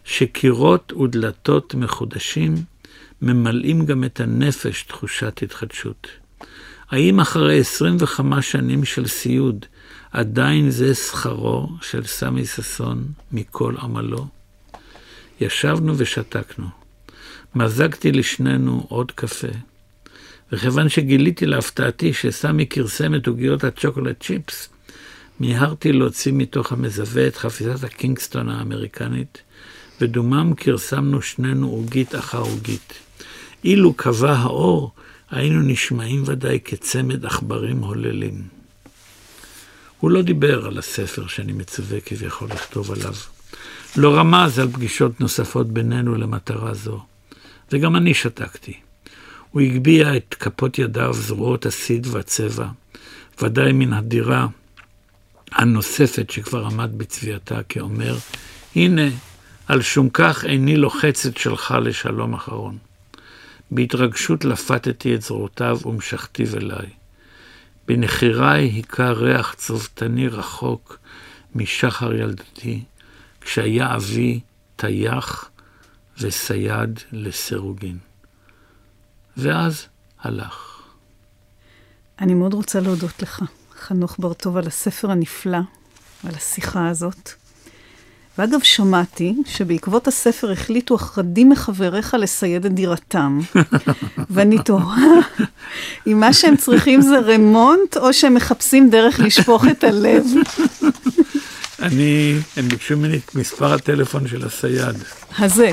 שקירות 0.04 0.94
ודלתות 0.94 1.76
מחודשים 1.76 2.56
ממלאים 3.22 3.86
גם 3.86 4.04
את 4.04 4.20
הנפש 4.20 4.84
תחושת 4.84 5.44
התחדשות. 5.44 6.08
האם 6.94 7.20
אחרי 7.20 7.60
25 7.60 8.52
שנים 8.52 8.86
של 8.86 9.08
סיוד, 9.08 9.66
עדיין 10.12 10.70
זה 10.70 10.96
שכרו 10.96 11.70
של 11.82 12.06
סמי 12.06 12.46
ששון 12.46 13.04
מכל 13.32 13.76
עמלו? 13.82 14.28
ישבנו 15.42 15.94
ושתקנו. 15.98 16.66
מזגתי 17.56 18.12
לשנינו 18.12 18.86
עוד 18.90 19.12
קפה, 19.12 19.48
וכיוון 20.52 20.90
שגיליתי 20.90 21.46
להפתעתי 21.46 22.14
שסמי 22.14 22.68
כרסם 22.68 23.16
את 23.16 23.28
עוגיות 23.28 23.64
הצ'וקולד 23.64 24.16
צ'יפס, 24.20 24.70
מיהרתי 25.40 25.92
להוציא 25.92 26.32
מתוך 26.36 26.72
המזווה 26.72 27.28
את 27.28 27.36
חפיסת 27.36 27.84
הקינגסטון 27.84 28.50
האמריקנית, 28.50 29.42
ודומם 30.02 30.54
כרסמנו 30.58 31.22
שנינו 31.22 31.70
עוגית 31.70 32.16
אחר 32.16 32.42
עוגית. 32.42 32.94
אילו 33.64 33.94
קבע 33.94 34.34
האור, 34.34 34.92
היינו 35.34 35.62
נשמעים 35.62 36.24
ודאי 36.26 36.60
כצמד 36.66 37.26
עכברים 37.26 37.78
הוללים. 37.78 38.42
הוא 40.00 40.12
לא 40.12 40.22
דיבר 40.22 40.66
על 40.66 40.78
הספר 40.78 41.28
שאני 41.28 41.54
מצווה 41.54 42.02
כביכול 42.02 42.50
לכתוב 42.50 42.92
עליו. 42.92 43.14
לא 43.96 44.18
רמז 44.18 44.60
על 44.60 44.68
פגישות 44.68 45.22
נוספות 45.22 45.68
בינינו 45.68 46.16
למטרה 46.16 46.74
זו, 46.74 47.04
וגם 47.72 47.96
אני 47.96 48.14
שתקתי. 48.14 48.74
הוא 49.52 49.62
הגביה 49.62 50.18
את 50.18 50.36
כפות 50.40 50.80
ידיו, 50.80 51.14
זרועות 51.14 51.66
הסיד 51.66 52.08
והצבע, 52.08 52.68
ודאי 53.42 53.72
מן 53.72 53.94
הדירה 53.94 54.48
הנוספת 55.52 56.30
שכבר 56.30 56.66
עמד 56.66 56.98
בצביעתה, 56.98 57.64
כאומר, 57.70 58.16
הנה, 58.76 59.10
על 59.68 59.82
שום 59.82 60.10
כך 60.10 60.46
איני 60.46 60.78
לוחצת 60.78 61.38
שלך 61.38 61.76
לשלום 61.82 62.34
אחרון. 62.34 62.78
בהתרגשות 63.72 64.46
לפתתי 64.46 65.16
את 65.16 65.22
זרועותיו 65.22 65.80
ומשכתיו 65.86 66.58
אליי. 66.58 66.90
בנחיריי 67.88 68.70
היכה 68.70 69.12
ריח 69.12 69.54
צובתני 69.54 70.28
רחוק 70.28 70.98
משחר 71.56 72.14
ילדתי, 72.14 72.84
כשהיה 73.42 73.96
אבי 73.96 74.40
טייח 74.76 75.50
וסייד 76.20 77.00
לסירוגין. 77.12 77.98
ואז 79.38 79.88
הלך. 80.20 80.82
אני 82.20 82.34
מאוד 82.34 82.54
רוצה 82.54 82.80
להודות 82.80 83.22
לך, 83.22 83.44
חנוך 83.76 84.16
בר-טוב, 84.20 84.58
על 84.58 84.68
הספר 84.68 85.12
הנפלא, 85.12 85.58
ועל 86.24 86.36
השיחה 86.36 86.88
הזאת. 86.88 87.43
ואגב, 88.38 88.60
שמעתי 88.64 89.36
שבעקבות 89.46 90.08
הספר 90.08 90.52
החליטו 90.52 90.96
אחדים 90.96 91.50
מחבריך 91.50 92.14
לסייד 92.20 92.66
את 92.66 92.74
דירתם. 92.74 93.40
ואני 94.30 94.58
תוהה 94.66 95.20
אם 96.08 96.20
מה 96.20 96.34
שהם 96.34 96.58
צריכים 96.58 97.02
זה 97.02 97.20
רמונט, 97.20 97.98
או 97.98 98.14
שהם 98.14 98.34
מחפשים 98.34 98.90
דרך 98.90 99.20
לשפוך 99.20 99.66
את 99.72 99.84
הלב. 99.84 100.26
אני, 101.82 102.36
הם 102.58 102.68
ביקשו 102.68 102.98
ממני 102.98 103.18
את 103.18 103.36
מספר 103.36 103.74
הטלפון 103.74 104.28
של 104.28 104.46
הסייד. 104.46 104.96
הזה. 105.40 105.72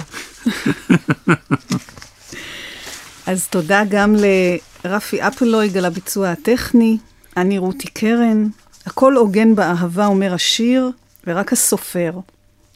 אז 3.27 3.47
תודה 3.47 3.83
גם 3.89 4.15
לרפי 4.85 5.23
אפלויג 5.23 5.77
על 5.77 5.85
הביצוע 5.85 6.31
הטכני, 6.31 6.99
אני 7.37 7.59
רותי 7.59 7.89
קרן. 7.89 8.49
הכל 8.87 9.17
הוגן 9.17 9.55
באהבה, 9.55 10.07
אומר 10.07 10.35
השיר, 10.35 10.91
ורק 11.27 11.53
הסופר 11.53 12.11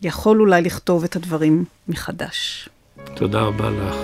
יכול 0.04 0.40
אולי 0.40 0.62
לכתוב 0.62 1.04
את 1.04 1.16
הדברים 1.16 1.64
מחדש. 1.88 2.68
תודה 3.14 3.40
רבה 3.40 3.70
לך. 3.70 3.96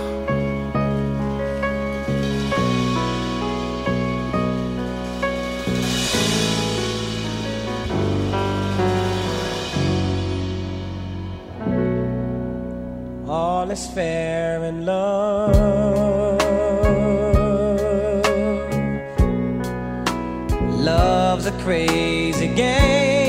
All 13.29 13.71
is 13.71 13.87
fair 13.95 14.65
in 14.71 14.77
love. 14.91 15.61
Love's 20.87 21.47
a 21.47 21.55
crazy 21.65 22.49
game. 22.63 23.20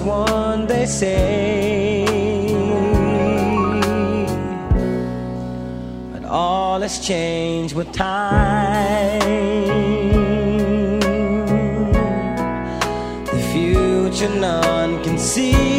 one, 0.00 0.66
they 0.66 0.86
say. 0.86 2.04
But 6.12 6.24
all 6.24 6.80
has 6.80 6.98
changed 6.98 7.74
with 7.74 7.92
time. 7.92 9.20
The 13.26 13.40
future 13.52 14.28
none 14.28 15.02
can 15.02 15.18
see. 15.18 15.69